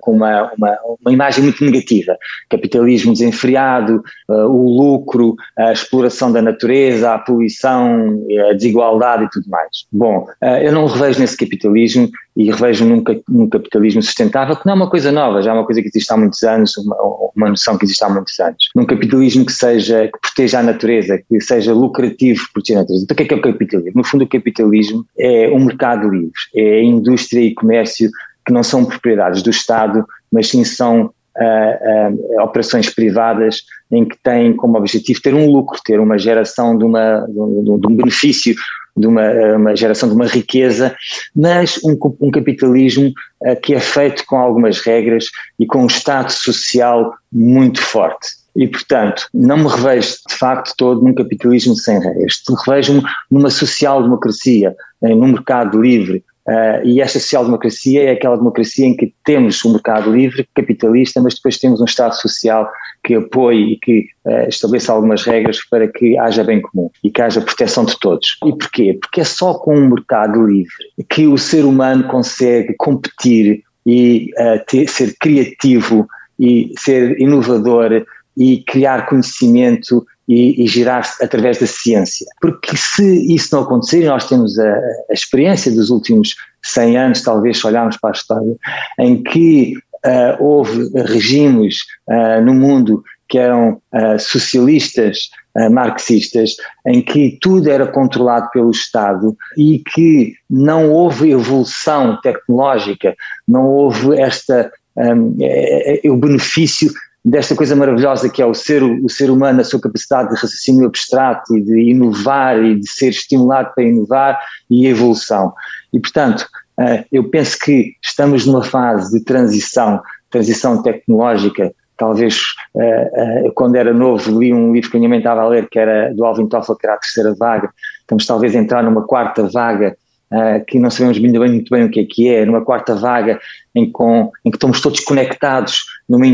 com 0.00 0.12
uma, 0.12 0.52
uma, 0.56 0.78
uma, 1.00 1.12
imagem 1.12 1.44
muito 1.44 1.64
negativa. 1.64 2.16
Capitalismo 2.50 3.12
desenfreado, 3.12 4.02
uh, 4.28 4.46
o 4.46 4.68
lucro, 4.76 5.34
a 5.58 5.72
exploração 5.72 6.32
da 6.32 6.42
natureza, 6.42 7.14
a 7.14 7.18
poluição, 7.18 8.24
a 8.50 8.52
desigualdade 8.52 9.24
e 9.24 9.30
tudo 9.30 9.48
mais. 9.48 9.86
Bom, 9.92 10.26
uh, 10.42 10.46
eu 10.62 10.72
não 10.72 10.86
revejo 10.86 11.20
nesse 11.20 11.36
capitalismo 11.36 12.10
e 12.36 12.50
revejo 12.50 12.84
num, 12.84 13.02
num, 13.28 13.48
capitalismo 13.48 14.02
sustentável, 14.02 14.56
que 14.56 14.66
não 14.66 14.72
é 14.72 14.76
uma 14.76 14.90
coisa 14.90 15.12
nova, 15.12 15.40
já 15.40 15.50
é 15.50 15.54
uma 15.54 15.64
coisa 15.64 15.80
que 15.80 15.88
existe 15.88 16.12
há 16.12 16.16
muitos 16.16 16.42
anos, 16.42 16.76
uma, 16.78 16.96
uma 17.36 17.48
noção 17.50 17.78
que 17.78 17.84
existe 17.84 18.04
há 18.04 18.08
muitos 18.08 18.38
anos. 18.40 18.70
Num 18.74 18.84
capitalismo 18.84 19.46
que 19.46 19.52
seja, 19.52 20.08
que 20.08 20.18
proteja 20.20 20.58
a 20.58 20.62
natureza, 20.62 21.22
que 21.28 21.40
seja 21.40 21.72
lucrativo 21.72 22.40
proteger 22.52 22.78
a 22.78 22.80
natureza. 22.80 23.04
Então 23.04 23.14
o 23.14 23.16
que 23.16 23.22
é 23.22 23.26
que 23.26 23.34
é 23.34 23.36
o 23.36 23.40
capitalismo? 23.40 23.92
No 23.94 24.04
fundo 24.04 24.24
o 24.24 24.28
capitalismo 24.28 25.06
é 25.16 25.48
um 25.50 25.64
mercado 25.64 26.08
livre, 26.08 26.32
é 26.54 26.82
indústria 26.82 27.40
e 27.40 27.54
comércio 27.54 28.10
que 28.44 28.52
não 28.52 28.62
são 28.62 28.84
propriedades 28.84 29.42
do 29.42 29.50
Estado, 29.50 30.04
mas 30.30 30.48
sim 30.48 30.64
são 30.64 31.10
uh, 31.36 32.38
uh, 32.38 32.42
operações 32.42 32.90
privadas 32.90 33.62
em 33.90 34.04
que 34.04 34.16
têm 34.22 34.54
como 34.54 34.76
objetivo 34.76 35.20
ter 35.22 35.34
um 35.34 35.50
lucro, 35.50 35.80
ter 35.84 36.00
uma 36.00 36.18
geração 36.18 36.76
de, 36.76 36.84
uma, 36.84 37.26
de, 37.28 37.40
um, 37.40 37.78
de 37.78 37.86
um 37.86 37.96
benefício, 37.96 38.54
de 38.96 39.06
uma, 39.06 39.28
uma, 39.56 39.76
geração 39.76 40.08
de 40.08 40.14
uma 40.14 40.26
riqueza, 40.26 40.94
mas 41.34 41.80
um, 41.84 41.98
um 42.20 42.30
capitalismo 42.30 43.12
uh, 43.42 43.60
que 43.60 43.74
é 43.74 43.80
feito 43.80 44.24
com 44.26 44.36
algumas 44.36 44.80
regras 44.80 45.26
e 45.58 45.66
com 45.66 45.82
um 45.82 45.86
Estado 45.86 46.30
social 46.30 47.14
muito 47.32 47.80
forte. 47.80 48.28
E, 48.56 48.68
portanto, 48.68 49.26
não 49.34 49.56
me 49.56 49.68
revejo 49.68 50.14
de 50.28 50.36
facto 50.36 50.74
todo 50.76 51.02
num 51.02 51.12
capitalismo 51.12 51.74
sem 51.74 51.98
regras. 51.98 52.40
Revejo-me 52.64 53.02
numa 53.28 53.50
social-democracia, 53.50 54.76
num 55.02 55.32
mercado 55.32 55.82
livre, 55.82 56.22
Uh, 56.46 56.84
e 56.84 57.00
esta 57.00 57.18
social-democracia 57.18 58.02
é 58.02 58.10
aquela 58.10 58.36
democracia 58.36 58.86
em 58.86 58.94
que 58.94 59.14
temos 59.24 59.64
um 59.64 59.72
mercado 59.72 60.14
livre, 60.14 60.46
capitalista, 60.54 61.20
mas 61.20 61.34
depois 61.36 61.58
temos 61.58 61.80
um 61.80 61.86
Estado 61.86 62.14
social 62.16 62.70
que 63.02 63.14
apoie 63.14 63.72
e 63.72 63.78
que 63.78 64.06
uh, 64.26 64.48
estabeleça 64.48 64.92
algumas 64.92 65.24
regras 65.24 65.58
para 65.70 65.88
que 65.88 66.18
haja 66.18 66.44
bem 66.44 66.60
comum 66.60 66.90
e 67.02 67.10
que 67.10 67.22
haja 67.22 67.40
proteção 67.40 67.86
de 67.86 67.98
todos. 67.98 68.36
E 68.44 68.52
porquê? 68.52 68.98
Porque 69.00 69.22
é 69.22 69.24
só 69.24 69.54
com 69.54 69.74
um 69.74 69.88
mercado 69.88 70.46
livre 70.46 70.74
que 71.08 71.26
o 71.26 71.38
ser 71.38 71.64
humano 71.64 72.04
consegue 72.08 72.74
competir 72.76 73.62
e 73.86 74.30
uh, 74.38 74.62
ter, 74.66 74.86
ser 74.88 75.14
criativo 75.18 76.06
e 76.38 76.72
ser 76.78 77.18
inovador 77.18 78.04
e 78.36 78.62
criar 78.64 79.06
conhecimento 79.06 80.04
e, 80.28 80.64
e 80.64 80.66
girar-se 80.66 81.22
através 81.22 81.58
da 81.58 81.66
ciência. 81.66 82.26
Porque 82.40 82.76
se 82.76 83.34
isso 83.34 83.54
não 83.54 83.62
acontecer, 83.62 84.02
e 84.02 84.06
nós 84.06 84.28
temos 84.28 84.58
a, 84.58 84.74
a, 85.10 85.12
experiência 85.12 85.70
dos 85.72 85.90
últimos 85.90 86.34
100 86.62 86.96
anos, 86.96 87.22
talvez 87.22 87.58
se 87.58 87.66
olharmos 87.66 87.96
para 87.98 88.10
a 88.10 88.12
história, 88.12 88.56
em 88.98 89.22
que 89.22 89.74
uh, 89.76 90.42
houve 90.42 90.90
regimes 91.02 91.76
uh, 92.08 92.42
no 92.42 92.54
mundo 92.54 93.02
que 93.28 93.38
eram 93.38 93.80
uh, 93.92 94.18
socialistas, 94.18 95.30
marxistas, 95.70 96.50
em 96.84 97.00
que 97.00 97.38
tudo 97.40 97.70
era 97.70 97.86
controlado 97.86 98.50
pelo 98.52 98.72
Estado 98.72 99.36
e 99.56 99.80
que 99.94 100.34
não 100.50 100.90
houve 100.90 101.30
evolução 101.30 102.18
tecnológica, 102.20 103.14
não 103.46 103.64
houve 103.68 104.20
esta 104.20 104.68
um, 104.96 105.36
é, 105.40 106.06
é, 106.06 106.10
o 106.10 106.16
benefício 106.16 106.90
desta 107.24 107.56
coisa 107.56 107.74
maravilhosa 107.74 108.28
que 108.28 108.42
é 108.42 108.46
o 108.46 108.52
ser, 108.52 108.82
o 108.82 109.08
ser 109.08 109.30
humano, 109.30 109.60
a 109.60 109.64
sua 109.64 109.80
capacidade 109.80 110.28
de 110.28 110.34
raciocínio 110.34 110.86
abstrato 110.86 111.56
e 111.56 111.62
de 111.62 111.90
inovar 111.90 112.62
e 112.62 112.78
de 112.78 112.88
ser 112.88 113.08
estimulado 113.08 113.72
para 113.74 113.84
inovar 113.84 114.38
e 114.70 114.86
evolução. 114.86 115.54
E, 115.92 115.98
portanto, 115.98 116.46
eh, 116.78 117.04
eu 117.10 117.24
penso 117.30 117.58
que 117.58 117.94
estamos 118.02 118.44
numa 118.44 118.62
fase 118.62 119.18
de 119.18 119.24
transição, 119.24 120.02
transição 120.30 120.82
tecnológica. 120.82 121.72
Talvez 121.96 122.42
eh, 122.76 123.10
eh, 123.14 123.50
quando 123.54 123.76
era 123.76 123.94
novo 123.94 124.38
li 124.38 124.52
um 124.52 124.72
livro 124.72 124.90
que 124.90 124.96
a 124.96 125.00
minha 125.00 125.08
mãe 125.08 125.18
estava 125.18 125.42
a 125.42 125.48
ler, 125.48 125.68
que 125.68 125.78
era 125.78 126.12
do 126.12 126.24
Alvin 126.24 126.48
Toffler, 126.48 126.76
que 126.76 126.86
era 126.86 126.96
a 126.96 126.98
terceira 126.98 127.34
vaga. 127.38 127.70
Estamos 128.00 128.26
talvez 128.26 128.54
a 128.54 128.58
entrar 128.58 128.82
numa 128.82 129.06
quarta 129.06 129.48
vaga 129.48 129.96
uh, 130.34 130.64
que 130.66 130.78
não 130.78 130.90
sabemos 130.90 131.18
muito 131.18 131.38
bem, 131.38 131.50
muito 131.50 131.70
bem 131.70 131.84
o 131.84 131.90
que 131.90 132.00
é 132.00 132.04
que 132.04 132.28
é, 132.28 132.44
numa 132.44 132.64
quarta 132.64 132.94
vaga 132.94 133.38
em, 133.74 133.90
com, 133.90 134.32
em 134.44 134.50
que 134.50 134.56
estamos 134.56 134.80
todos 134.80 135.00
conectados 135.00 135.84
numa, 136.08 136.26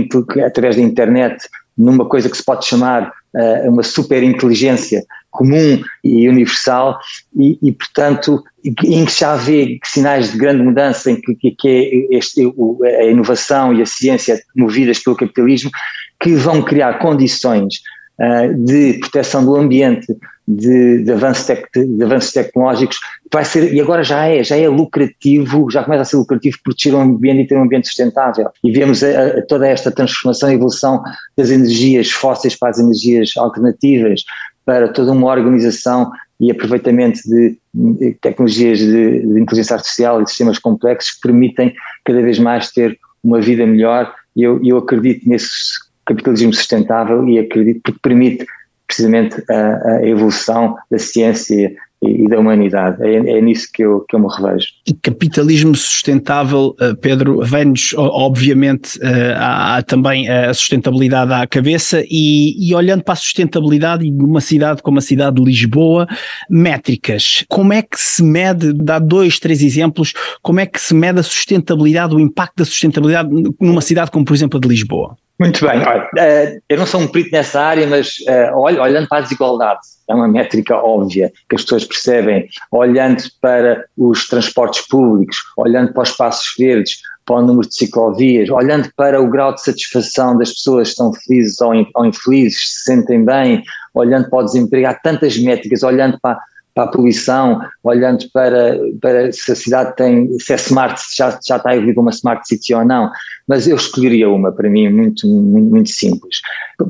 através 0.45 0.77
da 0.77 0.83
internet, 0.83 1.47
numa 1.77 2.05
coisa 2.07 2.29
que 2.29 2.37
se 2.37 2.45
pode 2.45 2.67
chamar 2.67 3.13
uh, 3.35 3.71
uma 3.71 3.83
super 3.83 4.23
inteligência, 4.23 5.05
comum 5.31 5.81
e 6.03 6.29
universal 6.29 6.99
e, 7.37 7.59
e 7.63 7.73
portanto, 7.73 8.43
em 8.65 9.05
que 9.05 9.19
já 9.19 9.37
vê 9.37 9.79
sinais 9.85 10.33
de 10.33 10.39
grande 10.39 10.63
mudança 10.63 11.11
em 11.11 11.21
que, 11.21 11.53
que, 11.53 11.69
é 11.69 12.17
este, 12.17 12.43
a 12.85 13.05
inovação 13.05 13.73
e 13.73 13.81
a 13.81 13.87
ciência 13.87 14.43
movidas 14.57 14.99
pelo 14.99 15.17
capitalismo 15.17 15.71
que 16.21 16.35
vão 16.35 16.63
criar 16.63 16.99
condições 16.99 17.77
uh, 18.21 18.55
de 18.65 18.99
proteção 18.99 19.45
do 19.45 19.57
ambiente, 19.57 20.07
de, 20.57 21.05
de, 21.05 21.13
avanços 21.13 21.47
tec, 21.47 21.67
de, 21.75 22.03
avanços 22.03 22.33
tecnológicos, 22.33 22.99
vai 23.33 23.45
ser, 23.45 23.73
e 23.73 23.81
agora 23.81 24.03
já 24.03 24.27
é, 24.27 24.43
já 24.43 24.57
é 24.57 24.69
lucrativo, 24.69 25.71
já 25.71 25.85
começa 25.85 26.03
a 26.03 26.05
ser 26.05 26.17
lucrativo 26.17 26.59
proteger 26.65 26.95
o 26.95 27.01
ambiente 27.01 27.43
e 27.43 27.47
ter 27.47 27.57
um 27.57 27.63
ambiente 27.63 27.87
sustentável. 27.87 28.49
E 28.65 28.71
vemos 28.73 29.03
a, 29.03 29.27
a, 29.27 29.43
toda 29.47 29.67
esta 29.67 29.91
transformação 29.91 30.51
e 30.51 30.55
evolução 30.55 31.03
das 31.37 31.51
energias 31.51 32.11
fósseis 32.11 32.57
para 32.57 32.71
as 32.71 32.79
energias 32.79 33.37
alternativas, 33.37 34.25
para 34.65 34.89
toda 34.89 35.13
uma 35.13 35.31
organização 35.31 36.11
e 36.41 36.51
aproveitamento 36.51 37.21
de, 37.25 37.59
tecnologias 38.21 38.79
de, 38.79 39.21
de, 39.27 39.41
inteligência 39.41 39.77
artificial 39.77 40.23
e 40.23 40.27
sistemas 40.27 40.59
complexos 40.59 41.13
que 41.13 41.21
permitem 41.21 41.75
cada 42.05 42.23
vez 42.23 42.39
mais 42.39 42.71
ter 42.71 42.99
uma 43.23 43.41
vida 43.41 43.67
melhor 43.67 44.13
e 44.35 44.43
eu, 44.43 44.61
eu 44.65 44.79
acredito 44.79 45.29
nesse 45.29 45.51
capitalismo 46.07 46.55
sustentável 46.55 47.29
e 47.29 47.39
acredito 47.39 47.93
que 47.93 47.99
permite 48.01 48.47
precisamente 48.91 49.41
a, 49.49 49.99
a 49.99 50.07
evolução 50.07 50.75
da 50.91 50.99
ciência 50.99 51.73
e, 52.03 52.29
da 52.29 52.39
humanidade. 52.39 53.03
É, 53.03 53.39
é 53.39 53.41
nisso 53.41 53.69
que 53.73 53.83
eu, 53.85 54.01
que 54.09 54.17
eu 54.17 54.21
me 54.21 54.27
revejo. 54.29 54.67
Capitalismo 55.03 55.75
sustentável, 55.75 56.75
eh, 56.81 56.95
Pedro, 56.95 57.41
vem-nos, 57.43 57.95
obviamente, 57.97 58.99
eh, 59.03 59.35
há, 59.37 59.83
também 59.83 60.29
a 60.29 60.53
sustentabilidade 60.55 61.33
à 61.33 61.47
cabeça 61.47 62.03
e, 62.11 62.57
e, 62.59 62.75
olhando 62.75 63.05
para 63.05 63.13
a 63.13 63.17
sustentabilidade 63.17 64.11
de 64.11 64.25
uma 64.25 64.41
cidade 64.41 64.83
como 64.83 64.99
a 64.99 65.03
cidade 65.03 65.37
de 65.37 65.45
Lisboa, 65.45 66.07
métricas. 66.49 67.45
Como 67.49 67.73
é 67.73 67.83
que 67.83 68.01
se 68.01 68.23
mede, 68.23 68.73
dá 68.73 68.99
dois, 68.99 69.39
três 69.39 69.63
exemplos, 69.63 70.13
como 70.43 70.59
é 70.59 70.67
que 70.67 70.81
se 70.81 70.95
mede 70.95 71.21
a 71.21 71.23
sustentabilidade, 71.23 72.15
o 72.15 72.21
impacto 72.21 72.57
da 72.57 72.65
sustentabilidade 72.65 73.29
numa 73.61 73.83
cidade 73.83 74.11
como, 74.11 74.25
por 74.25 74.35
exemplo, 74.35 74.59
a 74.59 74.61
de 74.61 74.69
Lisboa? 74.69 75.17
Muito 75.41 75.67
bem, 75.67 75.81
olha, 75.81 76.05
uh, 76.05 76.63
eu 76.69 76.79
não 76.79 76.85
sou 76.85 77.01
um 77.01 77.09
perito 77.09 77.31
nessa 77.33 77.61
área, 77.61 77.87
mas 77.87 78.17
olha, 78.53 78.83
olhando 78.83 79.09
para 79.09 79.19
a 79.19 79.23
desigualdade, 79.23 79.81
é 80.07 80.15
uma 80.15 80.29
métrica 80.29 80.77
óbvia 80.77 81.33
que 81.49 81.57
as 81.57 81.63
pessoas 81.63 81.85
percebem, 81.85 82.47
olhando 82.71 83.23
para 83.41 83.87
os 83.97 84.29
transportes 84.29 84.87
públicos, 84.87 85.39
olhando 85.57 85.95
para 85.95 86.03
os 86.03 86.11
espaços 86.11 86.53
verdes, 86.59 87.01
para 87.25 87.37
o 87.37 87.43
número 87.43 87.69
de 87.69 87.75
ciclovias, 87.75 88.51
olhando 88.51 88.91
para 88.97 89.21
o 89.21 89.31
grau 89.31 89.55
de 89.55 89.63
satisfação 89.63 90.37
das 90.37 90.53
pessoas 90.53 90.89
que 90.89 90.93
estão 90.93 91.13
felizes 91.15 91.61
ou 91.61 92.05
infelizes, 92.05 92.61
se 92.61 92.85
sentem 92.85 93.25
bem, 93.25 93.63
olhando 93.95 94.29
para 94.29 94.41
o 94.41 94.45
desemprego, 94.45 94.89
há 94.89 94.95
tantas 94.95 95.39
métricas, 95.39 95.83
olhando 95.83 96.19
para, 96.21 96.39
para 96.75 96.85
a 96.85 96.89
poluição, 96.89 97.61
olhando 97.83 98.25
para, 98.33 98.79
para 99.01 99.33
se 99.33 99.53
a 99.53 99.57
cidade 99.57 99.97
tem, 99.97 100.39
se 100.39 100.53
é 100.53 100.57
smart, 100.57 101.01
se 101.01 101.17
já, 101.17 101.31
já 101.47 101.57
está 101.57 101.71
a 101.71 101.77
evoluir 101.77 101.99
uma 101.99 102.11
smart 102.11 102.47
city 102.47 102.75
ou 102.75 102.85
não, 102.85 103.11
mas 103.49 103.67
eu 103.67 103.77
escolheria 103.77 104.29
uma 104.29 104.53
para 104.53 104.69
mim 104.69 104.89
muito, 104.89 105.27
muito, 105.27 105.71
muito 105.71 105.91
simples. 105.91 106.37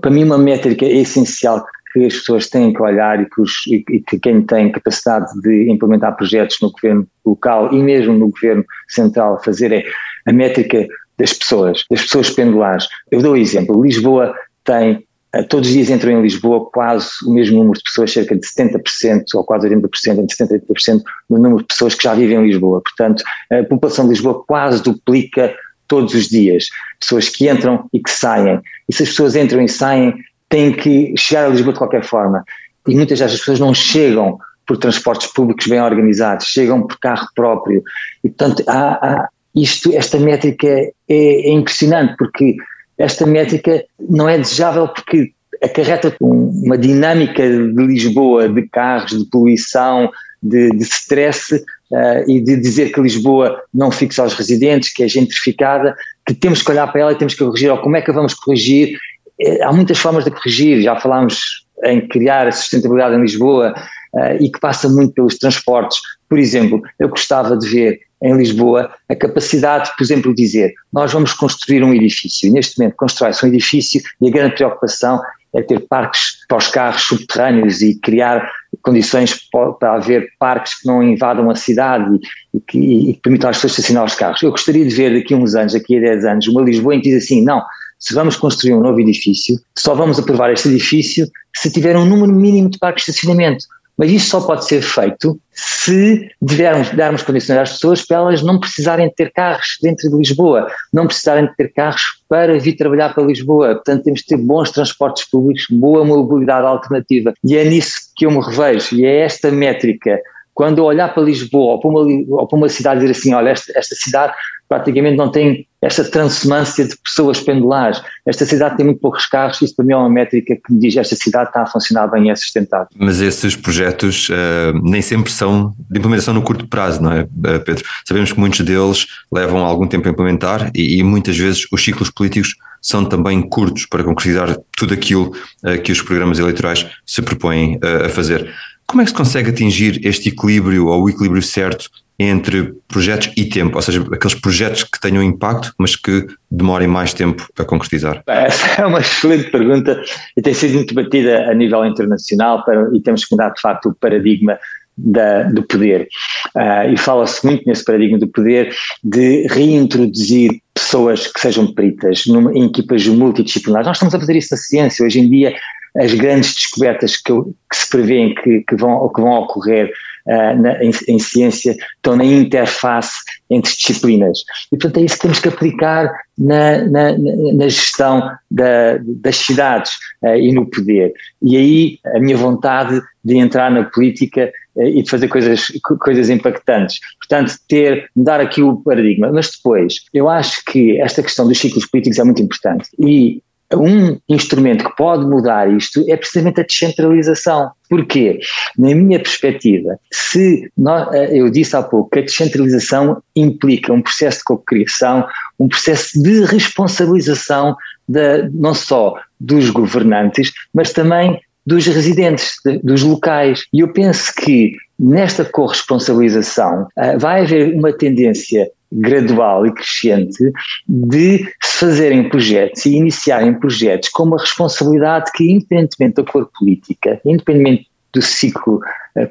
Para 0.00 0.10
mim 0.10 0.24
uma 0.24 0.38
métrica 0.38 0.84
essencial 0.84 1.64
que 1.92 2.04
as 2.04 2.14
pessoas 2.14 2.48
têm 2.48 2.72
que 2.72 2.82
olhar 2.82 3.20
e 3.20 3.26
que, 3.26 3.40
os, 3.40 3.52
e 3.66 3.82
que, 3.82 4.18
quem 4.18 4.42
tem 4.42 4.70
capacidade 4.70 5.26
de 5.42 5.70
implementar 5.70 6.16
projetos 6.16 6.58
no 6.62 6.70
governo 6.70 7.06
local 7.24 7.72
e 7.72 7.82
mesmo 7.82 8.12
no 8.12 8.30
governo 8.30 8.64
central 8.88 9.42
fazer 9.42 9.72
é 9.72 9.84
a 10.26 10.32
métrica 10.32 10.86
das 11.18 11.32
pessoas, 11.32 11.84
das 11.90 12.02
pessoas 12.02 12.30
pendulares. 12.30 12.86
Eu 13.10 13.20
dou 13.20 13.32
um 13.32 13.36
exemplo, 13.36 13.82
Lisboa 13.82 14.34
tem 14.64 15.04
todos 15.48 15.68
os 15.68 15.74
dias 15.74 15.90
entram 15.90 16.12
em 16.12 16.22
Lisboa 16.22 16.68
quase 16.70 17.08
o 17.24 17.32
mesmo 17.32 17.58
número 17.58 17.78
de 17.78 17.84
pessoas, 17.84 18.12
cerca 18.12 18.34
de 18.34 18.46
70% 18.46 19.24
ou 19.34 19.44
quase 19.44 19.68
80%, 19.68 20.18
entre 20.18 20.36
70% 20.36 20.62
e 20.68 20.72
80% 20.72 21.02
do 21.28 21.38
número 21.38 21.58
de 21.58 21.66
pessoas 21.66 21.94
que 21.94 22.02
já 22.02 22.14
vivem 22.14 22.38
em 22.38 22.46
Lisboa. 22.46 22.82
Portanto, 22.82 23.22
a 23.50 23.62
população 23.64 24.06
de 24.06 24.10
Lisboa 24.10 24.42
quase 24.44 24.82
duplica 24.82 25.54
todos 25.86 26.14
os 26.14 26.28
dias. 26.28 26.68
Pessoas 26.98 27.28
que 27.28 27.48
entram 27.48 27.88
e 27.92 28.00
que 28.00 28.10
saem. 28.10 28.60
E 28.88 28.94
se 28.94 29.04
as 29.04 29.08
pessoas 29.10 29.36
entram 29.36 29.62
e 29.62 29.68
saem, 29.68 30.14
têm 30.48 30.72
que 30.72 31.14
chegar 31.16 31.46
a 31.46 31.48
Lisboa 31.48 31.72
de 31.72 31.78
qualquer 31.78 32.04
forma. 32.04 32.44
E 32.88 32.94
muitas 32.94 33.18
destas 33.20 33.38
pessoas 33.38 33.60
não 33.60 33.72
chegam 33.72 34.38
por 34.66 34.76
transportes 34.76 35.26
públicos 35.28 35.66
bem 35.66 35.80
organizados, 35.80 36.46
chegam 36.46 36.86
por 36.86 36.98
carro 36.98 37.28
próprio. 37.34 37.82
E, 38.24 38.28
portanto, 38.28 38.64
há, 38.68 38.92
há 39.06 39.28
isto, 39.54 39.92
esta 39.92 40.18
métrica 40.18 40.68
é, 40.68 40.92
é 41.08 41.50
impressionante, 41.50 42.14
porque 42.16 42.56
esta 43.00 43.26
métrica 43.26 43.84
não 43.98 44.28
é 44.28 44.38
desejável 44.38 44.88
porque 44.88 45.32
acarreta 45.62 46.14
uma 46.20 46.76
dinâmica 46.76 47.42
de 47.42 47.86
Lisboa, 47.86 48.48
de 48.48 48.62
carros, 48.68 49.18
de 49.18 49.28
poluição, 49.30 50.10
de, 50.42 50.70
de 50.70 50.82
stress 50.84 51.54
uh, 51.54 52.30
e 52.30 52.40
de 52.40 52.56
dizer 52.56 52.92
que 52.92 53.00
Lisboa 53.00 53.62
não 53.72 53.90
fixa 53.90 54.22
aos 54.22 54.34
residentes, 54.34 54.92
que 54.92 55.02
é 55.02 55.08
gentrificada, 55.08 55.94
que 56.26 56.34
temos 56.34 56.62
que 56.62 56.70
olhar 56.70 56.86
para 56.90 57.00
ela 57.00 57.12
e 57.12 57.18
temos 57.18 57.34
que 57.34 57.44
corrigir, 57.44 57.70
ou 57.70 57.78
como 57.78 57.96
é 57.96 58.02
que 58.02 58.10
a 58.10 58.14
vamos 58.14 58.34
corrigir. 58.34 58.96
É, 59.40 59.62
há 59.64 59.72
muitas 59.72 59.98
formas 59.98 60.24
de 60.24 60.30
corrigir, 60.30 60.82
já 60.82 60.98
falámos 60.98 61.66
em 61.84 62.06
criar 62.06 62.46
a 62.46 62.52
sustentabilidade 62.52 63.16
em 63.16 63.22
Lisboa 63.22 63.74
uh, 64.14 64.42
e 64.42 64.50
que 64.50 64.60
passa 64.60 64.88
muito 64.88 65.14
pelos 65.14 65.36
transportes. 65.36 65.98
Por 66.28 66.38
exemplo, 66.38 66.82
eu 66.98 67.08
gostava 67.08 67.56
de 67.56 67.68
ver 67.68 68.00
em 68.22 68.36
Lisboa 68.36 68.90
a 69.08 69.14
capacidade, 69.14 69.90
por 69.96 70.04
exemplo, 70.04 70.34
de 70.34 70.42
dizer 70.42 70.74
nós 70.92 71.12
vamos 71.12 71.32
construir 71.32 71.82
um 71.82 71.94
edifício 71.94 72.48
e 72.48 72.52
neste 72.52 72.78
momento 72.78 72.96
constrói-se 72.96 73.44
um 73.44 73.48
edifício 73.48 74.00
e 74.20 74.28
a 74.28 74.30
grande 74.30 74.54
preocupação 74.54 75.20
é 75.54 75.62
ter 75.62 75.80
parques 75.88 76.46
para 76.48 76.58
os 76.58 76.68
carros 76.68 77.02
subterrâneos 77.02 77.82
e 77.82 77.98
criar 77.98 78.48
condições 78.82 79.48
para 79.80 79.94
haver 79.94 80.28
parques 80.38 80.80
que 80.80 80.86
não 80.86 81.02
invadam 81.02 81.50
a 81.50 81.56
cidade 81.56 82.20
e, 82.54 82.60
que, 82.60 82.78
e 82.78 83.14
que 83.14 83.20
permitam 83.20 83.50
às 83.50 83.56
pessoas 83.56 83.72
estacionar 83.72 84.04
os 84.04 84.14
carros. 84.14 84.42
Eu 84.42 84.50
gostaria 84.50 84.86
de 84.86 84.94
ver 84.94 85.12
daqui 85.12 85.34
a 85.34 85.36
uns 85.36 85.54
anos, 85.54 85.72
daqui 85.72 85.98
a 85.98 86.00
10 86.00 86.24
anos, 86.24 86.48
uma 86.48 86.62
Lisboa 86.62 86.94
em 86.94 87.00
que 87.00 87.10
diz 87.10 87.24
assim, 87.24 87.42
não, 87.42 87.62
se 87.98 88.14
vamos 88.14 88.36
construir 88.36 88.74
um 88.74 88.80
novo 88.80 89.00
edifício, 89.00 89.56
só 89.76 89.94
vamos 89.94 90.18
aprovar 90.18 90.52
este 90.52 90.68
edifício 90.68 91.28
se 91.54 91.70
tiver 91.70 91.96
um 91.96 92.06
número 92.06 92.32
mínimo 92.32 92.70
de 92.70 92.78
parques 92.78 93.04
de 93.04 93.10
estacionamento. 93.10 93.64
Mas 94.00 94.10
isso 94.10 94.30
só 94.30 94.40
pode 94.40 94.64
ser 94.64 94.80
feito 94.80 95.38
se 95.52 96.30
dermos, 96.40 96.88
darmos 96.88 97.22
condições 97.22 97.58
às 97.58 97.72
pessoas 97.72 98.00
para 98.00 98.16
elas 98.16 98.42
não 98.42 98.58
precisarem 98.58 99.12
ter 99.14 99.30
carros 99.30 99.76
dentro 99.82 100.08
de 100.08 100.16
Lisboa, 100.16 100.68
não 100.90 101.06
precisarem 101.06 101.44
de 101.44 101.54
ter 101.54 101.70
carros 101.74 102.00
para 102.26 102.58
vir 102.58 102.76
trabalhar 102.76 103.12
para 103.14 103.24
Lisboa. 103.24 103.74
Portanto, 103.74 104.04
temos 104.04 104.20
de 104.20 104.26
ter 104.28 104.38
bons 104.38 104.70
transportes 104.70 105.28
públicos, 105.28 105.66
boa 105.70 106.02
mobilidade 106.02 106.66
alternativa. 106.66 107.34
E 107.44 107.54
é 107.58 107.62
nisso 107.62 108.10
que 108.16 108.24
eu 108.24 108.30
me 108.30 108.40
revejo, 108.40 108.96
e 108.96 109.04
é 109.04 109.20
esta 109.20 109.50
métrica. 109.50 110.18
Quando 110.54 110.78
eu 110.78 110.84
olhar 110.84 111.12
para 111.12 111.22
Lisboa 111.22 111.72
ou 111.72 111.80
para 111.80 111.90
uma, 111.90 112.00
ou 112.40 112.48
para 112.48 112.56
uma 112.56 112.68
cidade 112.70 113.00
e 113.00 113.06
dizer 113.06 113.18
assim, 113.18 113.34
olha, 113.34 113.50
esta, 113.50 113.70
esta 113.78 113.94
cidade 113.96 114.32
praticamente 114.70 115.16
não 115.16 115.28
tem 115.28 115.66
esta 115.82 116.04
transumância 116.04 116.86
de 116.86 116.96
pessoas 116.96 117.40
pendulares. 117.40 118.00
Esta 118.24 118.46
cidade 118.46 118.76
tem 118.76 118.86
muito 118.86 119.00
poucos 119.00 119.26
carros, 119.26 119.60
isso 119.60 119.74
para 119.74 119.84
mim 119.84 119.92
é 119.94 119.96
uma 119.96 120.08
métrica 120.08 120.54
que 120.54 120.72
me 120.72 120.78
diz 120.78 120.96
esta 120.96 121.16
cidade 121.16 121.48
está 121.48 121.62
a 121.62 121.66
funcionar 121.66 122.06
bem 122.06 122.28
e 122.28 122.30
é 122.30 122.36
sustentável. 122.36 122.86
Mas 122.94 123.20
esses 123.20 123.56
projetos 123.56 124.28
uh, 124.28 124.78
nem 124.80 125.02
sempre 125.02 125.32
são 125.32 125.74
de 125.90 125.98
implementação 125.98 126.32
no 126.32 126.42
curto 126.42 126.68
prazo, 126.68 127.02
não 127.02 127.10
é, 127.10 127.26
eh, 127.46 127.58
Pedro? 127.58 127.84
Sabemos 128.06 128.32
que 128.32 128.38
muitos 128.38 128.60
deles 128.60 129.06
levam 129.32 129.58
algum 129.64 129.88
tempo 129.88 130.06
a 130.06 130.12
implementar 130.12 130.70
e, 130.72 130.98
e 130.98 131.02
muitas 131.02 131.36
vezes 131.36 131.66
os 131.72 131.82
ciclos 131.82 132.08
políticos 132.08 132.54
são 132.80 133.04
também 133.04 133.42
curtos 133.42 133.86
para 133.86 134.04
concretizar 134.04 134.56
tudo 134.76 134.94
aquilo 134.94 135.34
uh, 135.64 135.82
que 135.82 135.90
os 135.90 136.00
programas 136.00 136.38
eleitorais 136.38 136.86
se 137.04 137.20
propõem 137.22 137.76
uh, 137.76 138.06
a 138.06 138.08
fazer. 138.08 138.48
Como 138.90 139.02
é 139.02 139.04
que 139.04 139.12
se 139.12 139.16
consegue 139.16 139.50
atingir 139.50 140.04
este 140.04 140.30
equilíbrio 140.30 140.88
ou 140.88 141.04
o 141.04 141.08
equilíbrio 141.08 141.40
certo 141.40 141.88
entre 142.18 142.74
projetos 142.88 143.32
e 143.36 143.44
tempo, 143.44 143.76
ou 143.76 143.82
seja, 143.82 144.04
aqueles 144.12 144.34
projetos 144.34 144.82
que 144.82 145.00
tenham 145.00 145.22
impacto, 145.22 145.72
mas 145.78 145.94
que 145.94 146.26
demorem 146.50 146.88
mais 146.88 147.14
tempo 147.14 147.46
a 147.56 147.64
concretizar? 147.64 148.20
Essa 148.26 148.82
é 148.82 148.84
uma 148.84 148.98
excelente 149.00 149.48
pergunta 149.48 150.02
e 150.36 150.42
tem 150.42 150.52
sido 150.52 150.74
muito 150.74 150.92
batida 150.92 151.48
a 151.48 151.54
nível 151.54 151.84
internacional 151.84 152.64
para, 152.64 152.90
e 152.92 153.00
temos 153.00 153.24
que 153.24 153.32
mudar 153.32 153.50
de 153.50 153.60
facto 153.60 153.90
o 153.90 153.94
paradigma 153.94 154.58
da, 155.04 155.44
do 155.44 155.62
poder. 155.62 156.08
Uh, 156.56 156.92
e 156.92 156.96
fala-se 156.96 157.44
muito 157.44 157.66
nesse 157.66 157.84
paradigma 157.84 158.18
do 158.18 158.28
poder 158.28 158.74
de 159.02 159.46
reintroduzir 159.48 160.60
pessoas 160.74 161.26
que 161.26 161.40
sejam 161.40 161.72
peritas 161.72 162.26
numa, 162.26 162.52
em 162.52 162.66
equipas 162.66 163.06
multidisciplinares. 163.06 163.86
Nós 163.86 163.96
estamos 163.96 164.14
a 164.14 164.20
fazer 164.20 164.36
isso 164.36 164.48
na 164.50 164.56
ciência. 164.56 165.04
Hoje 165.04 165.20
em 165.20 165.28
dia, 165.28 165.54
as 165.96 166.14
grandes 166.14 166.54
descobertas 166.54 167.16
que, 167.16 167.32
que 167.32 167.76
se 167.76 167.88
prevêem 167.90 168.34
que, 168.34 168.64
que, 168.68 168.76
vão, 168.76 169.08
que 169.08 169.20
vão 169.20 169.32
ocorrer 169.40 169.92
uh, 170.26 170.60
na, 170.60 170.84
em, 170.84 170.90
em, 171.08 171.18
ciência 171.18 171.76
estão 171.96 172.16
na 172.16 172.24
interface 172.24 173.14
entre 173.48 173.72
disciplinas. 173.74 174.38
E, 174.72 174.76
portanto, 174.76 174.98
é 174.98 175.04
isso 175.04 175.16
que 175.16 175.22
temos 175.22 175.40
que 175.40 175.48
aplicar 175.48 176.12
na, 176.38 176.84
na, 176.84 177.18
na 177.18 177.68
gestão 177.68 178.30
da, 178.50 178.98
das 179.02 179.36
cidades 179.36 179.92
uh, 180.22 180.36
e 180.36 180.52
no 180.52 180.66
poder. 180.66 181.12
E 181.42 181.56
aí 181.56 181.98
a 182.14 182.20
minha 182.20 182.36
vontade 182.36 183.00
de 183.24 183.36
entrar 183.36 183.70
na 183.70 183.84
política 183.84 184.52
e 184.88 185.02
de 185.02 185.10
fazer 185.10 185.28
coisas, 185.28 185.72
coisas 186.00 186.30
impactantes. 186.30 186.98
Portanto, 187.18 187.54
ter, 187.68 188.08
mudar 188.14 188.40
aqui 188.40 188.62
o 188.62 188.76
paradigma. 188.76 189.30
Mas 189.32 189.50
depois, 189.50 189.94
eu 190.12 190.28
acho 190.28 190.64
que 190.64 191.00
esta 191.00 191.22
questão 191.22 191.46
dos 191.46 191.58
ciclos 191.58 191.86
políticos 191.86 192.18
é 192.18 192.24
muito 192.24 192.42
importante. 192.42 192.88
E 192.98 193.42
um 193.76 194.18
instrumento 194.28 194.84
que 194.84 194.96
pode 194.96 195.24
mudar 195.24 195.72
isto 195.72 196.04
é 196.08 196.16
precisamente 196.16 196.60
a 196.60 196.64
descentralização. 196.64 197.70
Porquê? 197.88 198.40
Na 198.76 198.94
minha 198.94 199.18
perspectiva, 199.18 199.98
se 200.12 200.70
nós, 200.76 201.12
eh, 201.14 201.38
eu 201.38 201.50
disse 201.50 201.76
há 201.76 201.82
pouco 201.82 202.10
que 202.10 202.20
a 202.20 202.22
descentralização 202.22 203.22
implica 203.36 203.92
um 203.92 204.02
processo 204.02 204.38
de 204.38 204.44
cocriação, 204.44 205.26
um 205.58 205.68
processo 205.68 206.20
de 206.20 206.44
responsabilização 206.44 207.76
de, 208.08 208.48
não 208.52 208.74
só 208.74 209.14
dos 209.38 209.70
governantes, 209.70 210.52
mas 210.74 210.92
também 210.92 211.40
dos 211.66 211.86
residentes, 211.86 212.56
de, 212.64 212.78
dos 212.78 213.02
locais. 213.02 213.64
E 213.72 213.80
eu 213.80 213.92
penso 213.92 214.32
que 214.34 214.72
nesta 214.98 215.44
corresponsabilização 215.44 216.82
uh, 216.82 217.18
vai 217.18 217.42
haver 217.42 217.74
uma 217.74 217.92
tendência 217.92 218.70
gradual 218.92 219.66
e 219.66 219.72
crescente 219.72 220.52
de 220.88 221.38
se 221.62 221.78
fazerem 221.78 222.28
projetos 222.28 222.84
e 222.86 222.96
iniciarem 222.96 223.54
projetos 223.54 224.08
com 224.08 224.24
uma 224.24 224.38
responsabilidade 224.38 225.30
que, 225.32 225.50
independentemente 225.50 226.16
da 226.16 226.24
cor 226.24 226.50
política, 226.58 227.20
independentemente 227.24 227.86
do 228.12 228.20
ciclo 228.20 228.80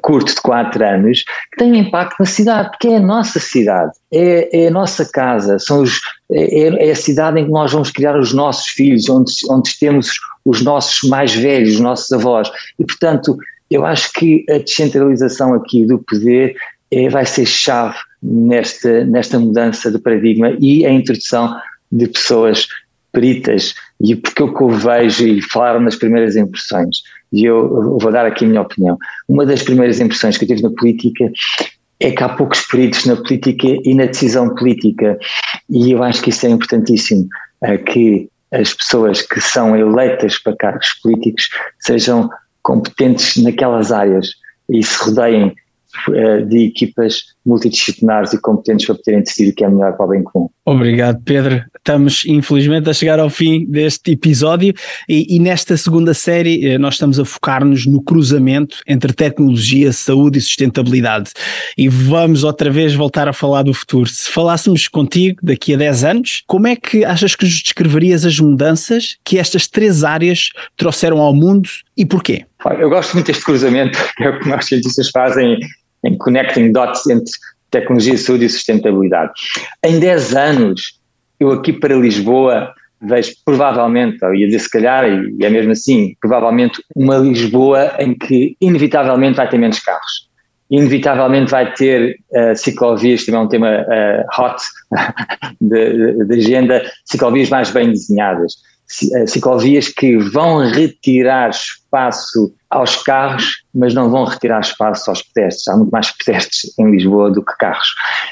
curto 0.02 0.34
de 0.34 0.42
quatro 0.42 0.84
anos, 0.84 1.24
que 1.52 1.58
tem 1.58 1.78
impacto 1.78 2.16
na 2.20 2.26
cidade, 2.26 2.70
porque 2.70 2.90
é 2.90 2.98
a 2.98 3.02
nossa 3.02 3.40
cidade, 3.40 3.92
é, 4.12 4.64
é 4.64 4.68
a 4.68 4.72
nossa 4.72 5.06
casa, 5.10 5.58
são 5.60 5.82
os, 5.82 6.00
é, 6.32 6.88
é, 6.88 6.92
a 6.92 6.96
cidade 6.96 7.40
em 7.40 7.46
que 7.46 7.52
nós 7.52 7.72
vamos 7.72 7.92
criar 7.92 8.18
os 8.18 8.34
nossos 8.34 8.68
filhos, 8.68 9.10
onde, 9.10 9.32
onde 9.50 9.78
temos 9.80 10.12
os 10.46 10.62
nossos 10.62 11.08
mais 11.10 11.34
velhos, 11.34 11.76
os 11.76 11.80
nossos 11.80 12.12
avós, 12.12 12.52
e 12.78 12.86
portanto 12.86 13.38
eu 13.70 13.86
acho 13.86 14.12
que 14.14 14.44
a 14.50 14.58
descentralização 14.58 15.54
aqui 15.54 15.86
do 15.86 16.00
poder 16.00 16.56
é, 16.92 17.08
vai 17.08 17.26
ser 17.26 17.46
chave 17.46 17.98
nesta, 18.22 19.06
nesta 19.06 19.40
mudança 19.40 19.92
de 19.92 20.00
paradigma 20.00 20.56
e 20.60 20.86
a 20.86 20.92
introdução 20.92 21.56
de 21.92 22.08
pessoas 22.08 22.68
peritas, 23.12 23.74
e 24.02 24.16
porque 24.16 24.44
o 24.44 24.54
que 24.54 24.64
eu 24.64 24.70
vejo 24.70 25.28
e 25.28 25.42
falaram 25.42 25.82
nas 25.82 25.96
primeiras 25.96 26.36
impressões, 26.36 26.98
e 27.32 27.46
eu 27.46 27.98
vou 28.00 28.12
dar 28.12 28.26
aqui 28.26 28.46
a 28.46 28.48
minha 28.48 28.62
opinião. 28.62 28.98
Uma 29.28 29.46
das 29.46 29.62
primeiras 29.62 30.00
impressões 30.00 30.38
que 30.38 30.46
eu 30.46 30.48
tive 30.48 30.64
na 30.64 30.72
política 30.72 31.32
é 32.00 32.12
que 32.12 32.24
há 32.24 32.30
poucos 32.30 32.66
peritos 32.68 33.06
na 33.06 33.16
política 33.18 33.68
e 33.68 33.94
na 33.94 34.06
decisão 34.06 34.56
política, 34.56 35.18
e 35.70 35.92
eu 35.92 36.02
acho 36.02 36.22
que 36.22 36.30
isso 36.30 36.46
é 36.46 36.50
importantíssimo, 36.50 37.28
é 37.62 37.78
que 37.78 38.30
as 38.52 38.74
pessoas 38.74 39.22
que 39.22 39.40
são 39.42 39.76
eleitas 39.76 40.40
para 40.40 40.56
cargos 40.56 40.88
políticos 41.04 41.50
sejam 41.80 42.30
competentes 42.64 43.36
naquelas 43.38 43.92
áreas 43.92 44.30
e 44.70 44.82
se 44.82 44.98
rodeiem 45.04 45.54
eh, 46.14 46.42
de 46.42 46.66
equipas 46.66 47.24
multidisciplinares 47.50 48.32
e 48.34 48.40
competentes 48.40 48.86
para 48.86 48.96
poderem 48.96 49.24
decidir 49.24 49.50
o 49.50 49.56
que 49.56 49.64
é 49.64 49.70
melhor 49.70 49.98
para 49.98 50.06
o 50.06 50.10
bem 50.10 50.24
comum. 50.24 50.50
Obrigado, 50.66 51.20
Pedro. 51.26 51.64
Estamos, 51.76 52.24
infelizmente, 52.28 52.90
a 52.90 52.94
chegar 52.94 53.20
ao 53.20 53.30
fim 53.30 53.66
deste 53.66 54.12
episódio 54.12 54.74
e, 55.08 55.36
e 55.36 55.40
nesta 55.40 55.76
segunda 55.76 56.14
série 56.14 56.66
eh, 56.68 56.78
nós 56.78 56.94
estamos 56.94 57.20
a 57.20 57.26
focar-nos 57.26 57.88
no 57.88 58.02
cruzamento 58.02 58.78
entre 58.88 59.12
tecnologia, 59.12 59.92
saúde 59.92 60.38
e 60.38 60.42
sustentabilidade. 60.42 61.32
E 61.76 61.90
vamos 61.90 62.44
outra 62.44 62.70
vez 62.70 62.94
voltar 62.94 63.28
a 63.28 63.34
falar 63.34 63.64
do 63.64 63.74
futuro. 63.74 64.08
Se 64.08 64.30
falássemos 64.30 64.88
contigo 64.88 65.40
daqui 65.42 65.74
a 65.74 65.78
10 65.78 66.04
anos, 66.04 66.44
como 66.46 66.68
é 66.68 66.76
que 66.76 67.04
achas 67.04 67.36
que 67.36 67.46
nos 67.46 67.62
descreverias 67.62 68.26
as 68.26 68.40
mudanças 68.40 69.18
que 69.26 69.40
estas 69.40 69.68
três 69.68 70.04
áreas 70.04 70.52
trouxeram 70.78 71.18
ao 71.20 71.34
mundo 71.34 71.68
e 71.98 72.06
porquê? 72.06 72.46
Eu 72.78 72.90
gosto 72.90 73.14
muito 73.14 73.28
deste 73.28 73.44
cruzamento, 73.44 73.98
que 74.16 74.24
é 74.24 74.30
o 74.30 74.40
que 74.40 74.48
nós 74.48 74.66
cientistas 74.66 75.10
fazem 75.10 75.58
em 76.04 76.18
connecting 76.18 76.72
dots 76.72 77.08
entre 77.08 77.32
tecnologia, 77.72 78.18
saúde 78.18 78.46
e 78.46 78.50
sustentabilidade. 78.50 79.32
Em 79.84 80.00
10 80.00 80.36
anos, 80.36 81.00
eu 81.40 81.52
aqui 81.52 81.74
para 81.74 81.96
Lisboa 81.96 82.74
vejo 83.02 83.32
provavelmente, 83.46 84.24
ou 84.26 84.36
ia 84.36 84.48
dizer 84.48 84.60
se 84.60 84.70
calhar, 84.70 85.06
e 85.06 85.46
é 85.46 85.50
mesmo 85.50 85.72
assim, 85.72 86.16
provavelmente 86.20 86.82
uma 86.96 87.18
Lisboa 87.18 87.94
em 87.98 88.14
que 88.14 88.58
inevitavelmente 88.60 89.38
vai 89.38 89.50
ter 89.50 89.58
menos 89.58 89.80
carros. 89.80 90.28
Inevitavelmente 90.70 91.50
vai 91.50 91.74
ter 91.74 92.20
uh, 92.32 92.56
ciclovias, 92.56 93.26
também 93.26 93.40
é 93.40 93.44
um 93.44 93.48
tema 93.48 93.70
uh, 93.70 94.42
hot 94.42 94.62
de, 95.62 96.26
de, 96.26 96.36
agenda, 96.36 96.84
ciclovias 97.06 97.50
mais 97.50 97.72
bem 97.72 97.90
desenhadas 97.90 98.54
eh, 99.14 99.28
ciclovias 99.28 99.88
que 99.88 100.18
vão 100.18 100.68
retirar 100.72 101.52
espaço 101.52 102.52
aos 102.70 102.98
carros, 102.98 103.64
mas 103.74 103.94
não 103.94 104.10
vão 104.10 104.26
retirar 104.26 104.60
espaço 104.60 105.10
aos 105.10 105.24
pedestres. 105.24 105.68
Há 105.68 105.76
muito 105.76 105.90
mais 105.90 106.12
pedestres 106.12 106.72
em 106.78 106.92
Lisboa 106.92 107.32
do 107.32 107.44
que 107.44 107.58
carros. 107.58 107.88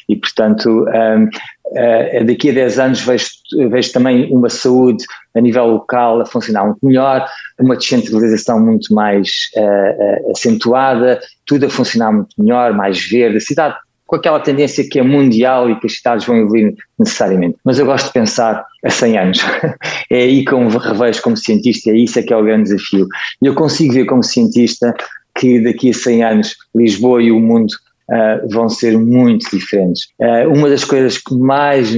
E, 0.07 0.15
portanto, 0.15 0.69
um, 0.69 1.23
uh, 1.23 1.29
eh, 1.75 2.23
daqui 2.23 2.51
a 2.51 2.53
10 2.53 2.79
anos 2.79 3.01
vejo, 3.01 3.27
vejo 3.69 3.91
também 3.91 4.31
uma 4.31 4.49
saúde 4.49 5.03
a 5.35 5.41
nível 5.41 5.65
local 5.65 6.21
a 6.21 6.25
funcionar 6.25 6.65
muito 6.65 6.85
melhor, 6.85 7.27
uma 7.59 7.75
descentralização 7.75 8.59
muito 8.59 8.93
mais 8.93 9.29
uh, 9.55 10.27
uh, 10.27 10.31
acentuada, 10.31 11.19
tudo 11.45 11.65
a 11.65 11.69
funcionar 11.69 12.11
muito 12.11 12.35
melhor, 12.37 12.73
mais 12.73 12.99
verde. 13.07 13.37
A 13.37 13.41
cidade 13.41 13.75
com 14.07 14.15
aquela 14.15 14.39
tendência 14.39 14.87
que 14.89 14.97
é 14.97 15.03
mundial 15.03 15.69
e 15.69 15.77
que 15.79 15.85
as 15.85 15.97
cidades 15.97 16.25
vão 16.25 16.37
evoluir 16.37 16.73
necessariamente. 16.97 17.57
Mas 17.63 17.77
eu 17.77 17.85
gosto 17.85 18.07
de 18.07 18.13
pensar 18.13 18.65
a 18.83 18.89
100 18.89 19.17
anos. 19.17 19.39
é 20.09 20.21
aí 20.21 20.45
que 20.45 20.53
eu 20.53 20.61
me 20.61 20.75
revejo 20.77 21.21
como 21.21 21.35
cientista, 21.35 21.91
é 21.91 21.97
isso 21.97 22.17
é 22.17 22.23
que 22.23 22.33
é 22.33 22.37
o 22.37 22.43
grande 22.43 22.69
desafio. 22.69 23.05
E 23.41 23.45
eu 23.45 23.53
consigo 23.53 23.93
ver 23.93 24.05
como 24.05 24.23
cientista 24.23 24.95
que 25.37 25.59
daqui 25.59 25.91
a 25.91 25.93
100 25.93 26.23
anos 26.23 26.55
Lisboa 26.73 27.21
e 27.21 27.31
o 27.31 27.39
mundo 27.39 27.71
uh, 28.09 28.49
vão 28.49 28.69
ser 28.69 28.97
muito 28.97 29.49
diferentes. 29.55 30.07
Uh, 30.19 30.53
uma 30.53 30.69
das 30.69 30.85
coisas 30.85 31.17
que 31.17 31.35
mais, 31.35 31.93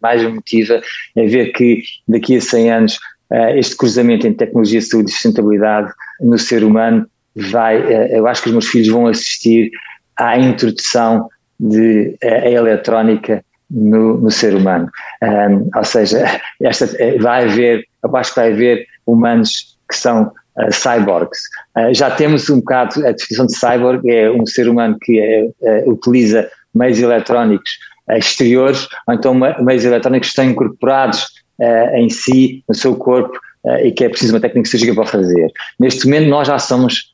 mais 0.00 0.22
me 0.22 0.34
motiva 0.34 0.80
é 1.16 1.26
ver 1.26 1.52
que 1.52 1.82
daqui 2.06 2.36
a 2.36 2.40
100 2.40 2.70
anos 2.70 2.98
uh, 3.32 3.56
este 3.56 3.74
cruzamento 3.74 4.26
entre 4.26 4.46
tecnologia, 4.46 4.82
saúde 4.82 5.10
e 5.10 5.14
sustentabilidade 5.14 5.90
no 6.20 6.38
ser 6.38 6.62
humano 6.62 7.06
vai, 7.34 7.82
eu 8.12 8.28
acho 8.28 8.42
que 8.42 8.48
os 8.48 8.52
meus 8.52 8.66
filhos 8.66 8.86
vão 8.86 9.08
assistir 9.08 9.68
à 10.16 10.38
introdução 10.38 11.28
de 11.64 12.16
a, 12.22 12.26
a 12.26 12.50
eletrónica 12.50 13.42
no, 13.70 14.18
no, 14.18 14.30
ser 14.30 14.54
humano. 14.54 14.88
Um, 15.22 15.70
ou 15.74 15.84
seja, 15.84 16.40
esta, 16.60 16.84
eh, 17.02 17.18
vai 17.18 17.44
haver, 17.44 17.84
acho 18.14 18.34
que 18.34 18.40
vai 18.40 18.52
haver 18.52 18.86
humanos 19.06 19.76
que 19.88 19.96
são 19.96 20.24
uh, 20.24 20.72
cyborgs. 20.72 21.40
Uh, 21.76 21.92
já 21.94 22.10
temos 22.10 22.48
um 22.50 22.58
bocado, 22.58 23.06
a 23.06 23.12
definição 23.12 23.46
de 23.46 23.56
cyborg 23.56 24.08
é 24.08 24.30
um 24.30 24.46
ser 24.46 24.68
humano 24.68 24.96
que 25.00 25.52
uh, 25.60 25.90
utiliza 25.90 26.48
meios 26.74 26.98
eletrónicos 27.00 27.70
exteriores, 28.10 28.86
ou 29.08 29.14
então 29.14 29.34
meios 29.34 29.84
eletrónicos 29.84 30.28
que 30.28 30.32
estão 30.32 30.44
incorporados 30.44 31.26
em 31.94 32.10
si, 32.10 32.62
no 32.68 32.74
seu 32.74 32.94
corpo, 32.96 33.38
e 33.82 33.92
que 33.92 34.04
é 34.04 34.10
preciso 34.10 34.34
uma 34.34 34.40
técnica 34.40 34.68
cirúrgica 34.68 34.94
para 34.94 35.06
fazer. 35.06 35.50
Neste 35.80 36.04
momento 36.04 36.28
nós 36.28 36.48
já 36.48 36.58
somos 36.58 37.13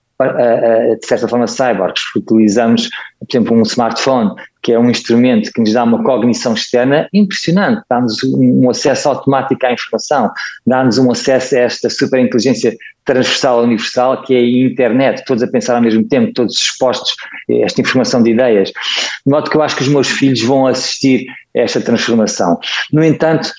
de 1.00 1.06
certa 1.06 1.26
forma, 1.26 1.46
cyborgs. 1.46 2.02
Utilizamos, 2.16 2.88
por 3.18 3.26
exemplo, 3.30 3.56
um 3.56 3.62
smartphone, 3.62 4.34
que 4.62 4.72
é 4.72 4.78
um 4.78 4.90
instrumento 4.90 5.50
que 5.52 5.60
nos 5.60 5.72
dá 5.72 5.84
uma 5.84 6.02
cognição 6.04 6.52
externa 6.52 7.08
impressionante, 7.14 7.82
dá-nos 7.88 8.22
um 8.24 8.68
acesso 8.68 9.08
automático 9.08 9.64
à 9.64 9.72
informação, 9.72 10.30
dá-nos 10.66 10.98
um 10.98 11.10
acesso 11.10 11.56
a 11.56 11.60
esta 11.60 11.88
superinteligência 11.88 12.76
transversal 13.04 13.62
universal 13.62 14.22
que 14.22 14.34
é 14.34 14.38
a 14.38 14.68
internet, 14.70 15.24
todos 15.24 15.42
a 15.42 15.48
pensar 15.48 15.76
ao 15.76 15.82
mesmo 15.82 16.04
tempo, 16.04 16.32
todos 16.34 16.60
expostos 16.60 17.14
a 17.48 17.64
esta 17.64 17.80
informação 17.80 18.22
de 18.22 18.30
ideias. 18.30 18.68
De 18.68 19.32
modo 19.32 19.50
que 19.50 19.56
eu 19.56 19.62
acho 19.62 19.76
que 19.76 19.82
os 19.82 19.88
meus 19.88 20.08
filhos 20.08 20.42
vão 20.42 20.66
assistir 20.66 21.26
a 21.56 21.60
esta 21.60 21.80
transformação. 21.80 22.58
No 22.92 23.02
entanto, 23.02 23.50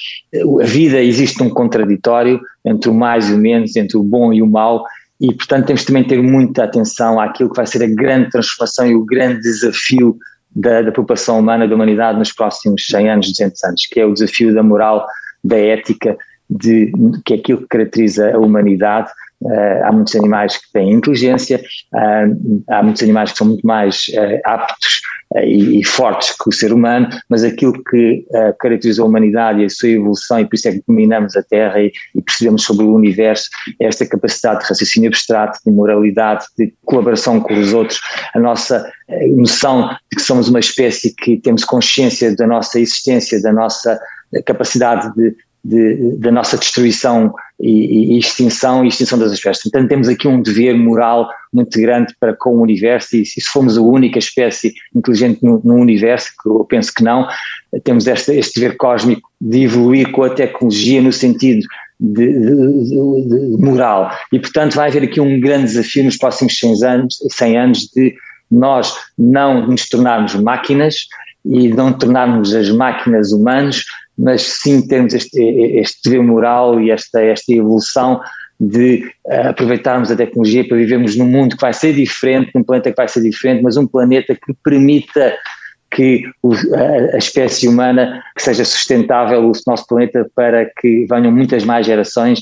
a 0.62 0.66
vida 0.66 1.02
existe 1.02 1.42
um 1.42 1.50
contraditório 1.50 2.40
entre 2.64 2.90
o 2.90 2.94
mais 2.94 3.30
e 3.30 3.34
o 3.34 3.38
menos, 3.38 3.76
entre 3.76 3.98
o 3.98 4.04
bom 4.04 4.32
e 4.32 4.42
o 4.42 4.48
mau, 4.48 4.86
e, 5.22 5.36
portanto, 5.36 5.68
temos 5.68 5.86
também 5.86 6.04
ter 6.04 6.20
muita 6.22 6.64
atenção 6.64 7.20
àquilo 7.20 7.52
que 7.52 7.56
vai 7.56 7.68
ser 7.68 7.84
a 7.84 7.88
grande 7.88 8.32
transformação 8.32 8.88
e 8.88 8.96
o 8.96 9.06
grande 9.06 9.40
desafio 9.42 10.18
da, 10.56 10.82
da 10.82 10.92
população 10.92 11.40
humana, 11.40 11.68
da 11.68 11.76
humanidade 11.76 12.18
nos 12.18 12.32
próximos 12.32 12.88
100 12.88 13.10
anos, 13.10 13.28
200 13.28 13.64
anos, 13.64 13.86
que 13.86 14.00
é 14.00 14.06
o 14.06 14.14
desafio 14.14 14.52
da 14.54 14.64
moral, 14.64 15.06
da 15.44 15.58
ética, 15.58 16.18
de, 16.50 16.92
que 17.24 17.36
é 17.36 17.38
aquilo 17.38 17.62
que 17.62 17.68
caracteriza 17.68 18.34
a 18.34 18.40
humanidade. 18.40 19.12
Uh, 19.42 19.86
há 19.86 19.92
muitos 19.92 20.16
animais 20.16 20.58
que 20.58 20.72
têm 20.72 20.92
inteligência, 20.92 21.62
uh, 21.94 22.64
há 22.70 22.84
muitos 22.84 23.04
animais 23.04 23.32
que 23.32 23.38
são 23.38 23.48
muito 23.48 23.66
mais 23.66 24.08
uh, 24.10 24.40
aptos 24.44 25.02
e, 25.38 25.80
e, 25.80 25.86
fortes 25.86 26.36
que 26.36 26.50
o 26.50 26.52
ser 26.52 26.74
humano, 26.74 27.08
mas 27.30 27.44
aquilo 27.44 27.74
que 27.84 28.26
uh, 28.30 28.54
caracteriza 28.60 29.02
a 29.02 29.06
humanidade 29.06 29.62
e 29.62 29.66
a 29.66 29.70
sua 29.70 29.90
evolução, 29.90 30.40
e 30.40 30.46
por 30.46 30.56
isso 30.56 30.68
é 30.68 30.74
que 30.74 30.84
dominamos 30.88 31.36
a 31.36 31.44
Terra 31.44 31.80
e, 31.82 31.92
e 32.14 32.22
percebemos 32.22 32.64
sobre 32.64 32.86
o 32.86 32.94
universo, 32.94 33.50
é 33.80 33.88
esta 33.88 34.06
capacidade 34.06 34.62
de 34.62 34.68
raciocínio 34.68 35.10
abstrato, 35.10 35.60
de 35.66 35.72
moralidade, 35.72 36.46
de 36.58 36.74
colaboração 36.86 37.40
com 37.40 37.54
os 37.54 37.74
outros, 37.74 38.02
a 38.34 38.40
nossa 38.40 38.86
uh, 39.10 39.36
noção 39.38 39.88
de 40.12 40.18
que 40.18 40.22
somos 40.22 40.50
uma 40.50 40.60
espécie 40.60 41.16
que 41.16 41.38
temos 41.38 41.64
consciência 41.64 42.36
da 42.36 42.46
nossa 42.46 42.80
existência, 42.80 43.42
da 43.42 43.54
nossa 43.54 44.00
capacidade 44.46 45.14
de, 45.16 45.36
de, 45.64 46.18
da 46.18 46.32
nossa 46.32 46.58
destruição 46.58 47.34
e, 47.62 48.16
e, 48.16 48.20
extinção 48.20 48.84
e 48.84 48.88
extinção 48.88 49.20
das 49.20 49.32
espécies. 49.32 49.64
Portanto, 49.64 49.90
temos 49.90 50.08
aqui 50.08 50.28
um 50.28 50.42
dever 50.42 50.76
moral 50.76 51.30
muito 51.54 51.80
grande 51.80 52.14
para 52.20 52.36
com 52.36 52.56
o 52.56 52.62
universo 52.62 53.16
e, 53.16 53.26
se 53.26 53.42
formos 53.42 53.78
a 53.78 53.82
única 53.82 54.18
espécie 54.18 54.74
inteligente 54.96 55.44
no, 55.44 55.62
no 55.64 55.76
universo, 55.76 56.32
que 56.42 56.50
eu 56.50 56.66
penso 56.66 56.94
que 56.94 57.04
não, 57.04 57.28
temos 57.84 58.08
este, 58.08 58.34
este 58.34 58.60
dever 58.60 58.78
cósmico 58.78 59.30
de 59.40 59.64
evoluir 59.64 60.12
com 60.12 60.24
a 60.24 60.30
tecnologia 60.30 61.02
no 61.02 61.14
sentido 61.14 61.66
de, 62.00 62.34
de, 62.34 63.56
de, 63.56 63.64
moral. 63.64 64.12
E, 64.34 64.40
portanto, 64.40 64.76
vai 64.76 64.90
haver 64.90 65.04
aqui 65.04 65.22
um 65.22 65.40
grande 65.40 65.66
desafio 65.66 66.04
nos 66.04 66.18
próximos 66.18 66.58
100 66.58 66.84
anos, 66.84 67.20
100 67.30 67.58
anos 67.58 67.80
de 67.96 68.16
nós 68.50 68.94
não 69.18 69.68
nos 69.68 69.88
tornarmos 69.88 70.36
máquinas 70.36 71.08
e 71.46 71.70
não 71.70 71.94
tornarmos 71.94 72.54
as 72.54 72.70
máquinas 72.70 73.32
humanos, 73.32 73.86
mas 74.18 74.42
sim 74.42 74.86
termos 74.88 75.14
este, 75.14 75.42
este 75.42 76.10
dever 76.10 76.24
moral 76.24 76.80
e 76.80 76.92
esta, 76.92 77.22
esta 77.22 77.52
evolução 77.52 78.22
de 78.60 79.04
uh, 79.26 79.50
aproveitarmos 79.50 80.12
a 80.12 80.16
tecnologia 80.16 80.68
para 80.68 80.78
vivermos 80.78 81.16
num 81.16 81.26
mundo 81.26 81.56
que 81.56 81.62
vai 81.62 81.74
ser 81.74 81.94
diferente, 81.94 82.52
num 82.54 82.64
planeta 82.64 82.92
que 82.92 82.98
vai 82.98 83.08
ser 83.08 83.22
diferente, 83.22 83.64
mas 83.64 83.76
um 83.76 83.88
planeta 83.88 84.36
que 84.36 84.54
permita 84.64 85.36
que 85.90 86.24
a, 86.76 87.16
a, 87.16 87.18
espécie 87.18 87.68
humana 87.68 88.24
que 88.36 88.44
seja 88.44 88.64
sustentável 88.64 89.44
o 89.44 89.52
nosso 89.68 89.88
planeta 89.88 90.30
para 90.36 90.66
que 90.80 91.06
venham 91.10 91.32
muitas 91.32 91.66
mais 91.66 91.86
gerações. 91.86 92.40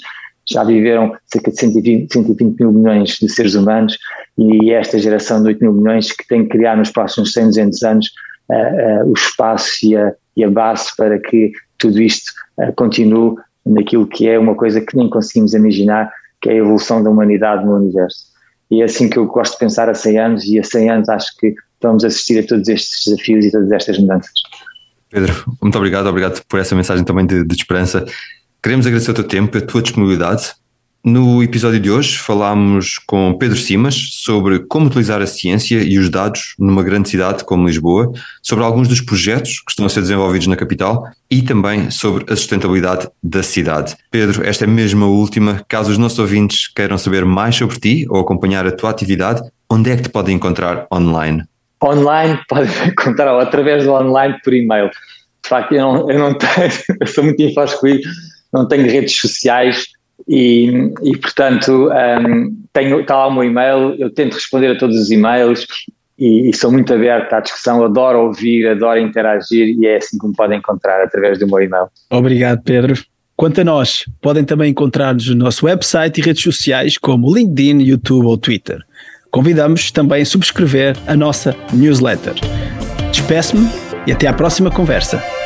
Já 0.47 0.63
viveram 0.63 1.15
cerca 1.25 1.51
de 1.51 1.59
120, 1.59 2.11
120 2.11 2.59
mil 2.59 2.71
milhões 2.71 3.11
de 3.11 3.29
seres 3.29 3.55
humanos 3.55 3.97
e 4.37 4.71
esta 4.71 4.97
geração 4.99 5.41
de 5.41 5.49
8 5.49 5.61
mil 5.61 5.73
milhões 5.73 6.11
que 6.11 6.27
tem 6.27 6.43
que 6.43 6.49
criar 6.49 6.75
nos 6.75 6.91
próximos 6.91 7.33
100, 7.33 7.45
200 7.45 7.83
anos 7.83 8.07
uh, 8.49 9.03
uh, 9.05 9.09
o 9.09 9.13
espaço 9.13 9.85
e 9.85 9.95
a, 9.95 10.11
e 10.39 10.43
a 10.43 10.49
base 10.49 10.95
para 10.95 11.19
que 11.19 11.51
tudo 11.77 12.01
isto 12.01 12.31
uh, 12.59 12.73
continue 12.75 13.35
naquilo 13.65 14.07
que 14.07 14.27
é 14.27 14.39
uma 14.39 14.55
coisa 14.55 14.79
que 14.79 14.95
nem 14.95 15.09
conseguimos 15.09 15.53
imaginar, 15.53 16.09
que 16.41 16.49
é 16.49 16.53
a 16.53 16.55
evolução 16.55 17.03
da 17.03 17.09
humanidade 17.09 17.65
no 17.65 17.75
universo. 17.75 18.29
E 18.71 18.81
é 18.81 18.85
assim 18.85 19.09
que 19.09 19.17
eu 19.17 19.25
gosto 19.25 19.53
de 19.53 19.59
pensar 19.59 19.89
a 19.89 19.93
100 19.93 20.19
anos, 20.19 20.45
e 20.45 20.57
a 20.57 20.63
100 20.63 20.89
anos 20.89 21.09
acho 21.09 21.35
que 21.37 21.53
vamos 21.81 22.05
assistir 22.05 22.39
a 22.39 22.47
todos 22.47 22.69
estes 22.69 23.05
desafios 23.05 23.45
e 23.45 23.51
todas 23.51 23.71
estas 23.71 23.97
mudanças. 23.99 24.31
Pedro, 25.09 25.33
muito 25.61 25.77
obrigado, 25.77 26.07
obrigado 26.07 26.41
por 26.47 26.59
essa 26.59 26.75
mensagem 26.75 27.03
também 27.03 27.25
de, 27.25 27.43
de 27.43 27.55
esperança. 27.55 28.05
Queremos 28.63 28.87
agradecer 28.87 29.11
o 29.11 29.15
teu 29.15 29.23
tempo 29.25 29.57
a 29.57 29.61
tua 29.61 29.81
disponibilidade 29.81 30.53
no 31.03 31.41
episódio 31.41 31.79
de 31.79 31.89
hoje 31.89 32.17
falámos 32.17 32.97
com 33.07 33.33
Pedro 33.37 33.57
Simas 33.57 33.95
sobre 34.11 34.59
como 34.59 34.87
utilizar 34.87 35.21
a 35.21 35.27
ciência 35.27 35.81
e 35.81 35.97
os 35.97 36.09
dados 36.09 36.55
numa 36.59 36.83
grande 36.83 37.09
cidade 37.09 37.43
como 37.43 37.67
Lisboa, 37.67 38.11
sobre 38.41 38.65
alguns 38.65 38.87
dos 38.87 38.99
projetos 38.99 39.61
que 39.61 39.71
estão 39.71 39.85
a 39.85 39.89
ser 39.89 40.01
desenvolvidos 40.01 40.47
na 40.47 40.55
capital 40.55 41.07
e 41.31 41.41
também 41.41 41.89
sobre 41.89 42.25
a 42.31 42.35
sustentabilidade 42.35 43.07
da 43.23 43.41
cidade. 43.41 43.95
Pedro, 44.11 44.45
esta 44.45 44.65
é 44.65 44.67
mesmo 44.67 45.05
a 45.05 45.07
última. 45.07 45.63
Caso 45.67 45.91
os 45.91 45.97
nossos 45.97 46.19
ouvintes 46.19 46.67
queiram 46.67 46.97
saber 46.97 47.23
mais 47.23 47.55
sobre 47.55 47.79
ti 47.79 48.05
ou 48.09 48.19
acompanhar 48.19 48.67
a 48.67 48.71
tua 48.71 48.89
atividade, 48.89 49.41
onde 49.69 49.91
é 49.91 49.95
que 49.95 50.03
te 50.03 50.09
podem 50.09 50.35
encontrar 50.35 50.85
online? 50.91 51.43
Online, 51.81 52.39
podem 52.49 52.71
encontrar 52.87 53.39
através 53.39 53.85
do 53.85 53.93
online 53.93 54.35
por 54.43 54.53
e-mail. 54.53 54.89
De 55.41 55.49
facto, 55.49 55.71
eu 55.73 55.81
não, 55.81 56.11
eu 56.11 56.19
não 56.19 56.33
tenho, 56.33 56.71
eu 56.99 57.07
sou 57.07 57.23
muito 57.23 57.41
infoscoído, 57.41 58.07
não 58.51 58.67
tenho 58.67 58.83
redes 58.83 59.17
sociais 59.17 59.85
e, 60.29 60.93
e 61.01 61.17
portanto, 61.17 61.89
um, 61.89 62.55
tenho, 62.71 62.99
está 62.99 63.17
lá 63.17 63.27
o 63.27 63.33
meu 63.33 63.43
e-mail, 63.43 63.95
eu 63.97 64.13
tento 64.13 64.35
responder 64.35 64.67
a 64.67 64.77
todos 64.77 64.95
os 64.95 65.09
e-mails 65.09 65.65
e, 66.19 66.49
e, 66.49 66.55
sou 66.55 66.71
muito 66.71 66.93
aberto 66.93 67.33
à 67.33 67.39
discussão, 67.39 67.83
adoro 67.83 68.27
ouvir, 68.27 68.67
adoro 68.67 68.99
interagir 68.99 69.75
e 69.79 69.87
é 69.87 69.97
assim 69.97 70.19
que 70.19 70.27
me 70.27 70.35
podem 70.35 70.59
encontrar 70.59 71.01
através 71.01 71.39
do 71.39 71.47
meu 71.47 71.59
e-mail. 71.59 71.87
Obrigado, 72.11 72.61
Pedro. 72.63 72.93
Quanto 73.35 73.61
a 73.61 73.63
nós, 73.63 74.05
podem 74.21 74.43
também 74.43 74.69
encontrar-nos 74.69 75.27
no 75.29 75.45
nosso 75.45 75.65
website 75.65 76.19
e 76.19 76.23
redes 76.23 76.43
sociais 76.43 76.97
como 76.97 77.33
LinkedIn, 77.33 77.79
YouTube 77.81 78.27
ou 78.27 78.37
Twitter. 78.37 78.83
Convidamos 79.31 79.91
também 79.91 80.21
a 80.21 80.25
subscrever 80.25 80.95
a 81.07 81.15
nossa 81.15 81.55
newsletter. 81.73 82.33
Despeço-me 83.11 83.67
e 84.05 84.11
até 84.11 84.27
à 84.27 84.33
próxima 84.33 84.69
conversa. 84.69 85.38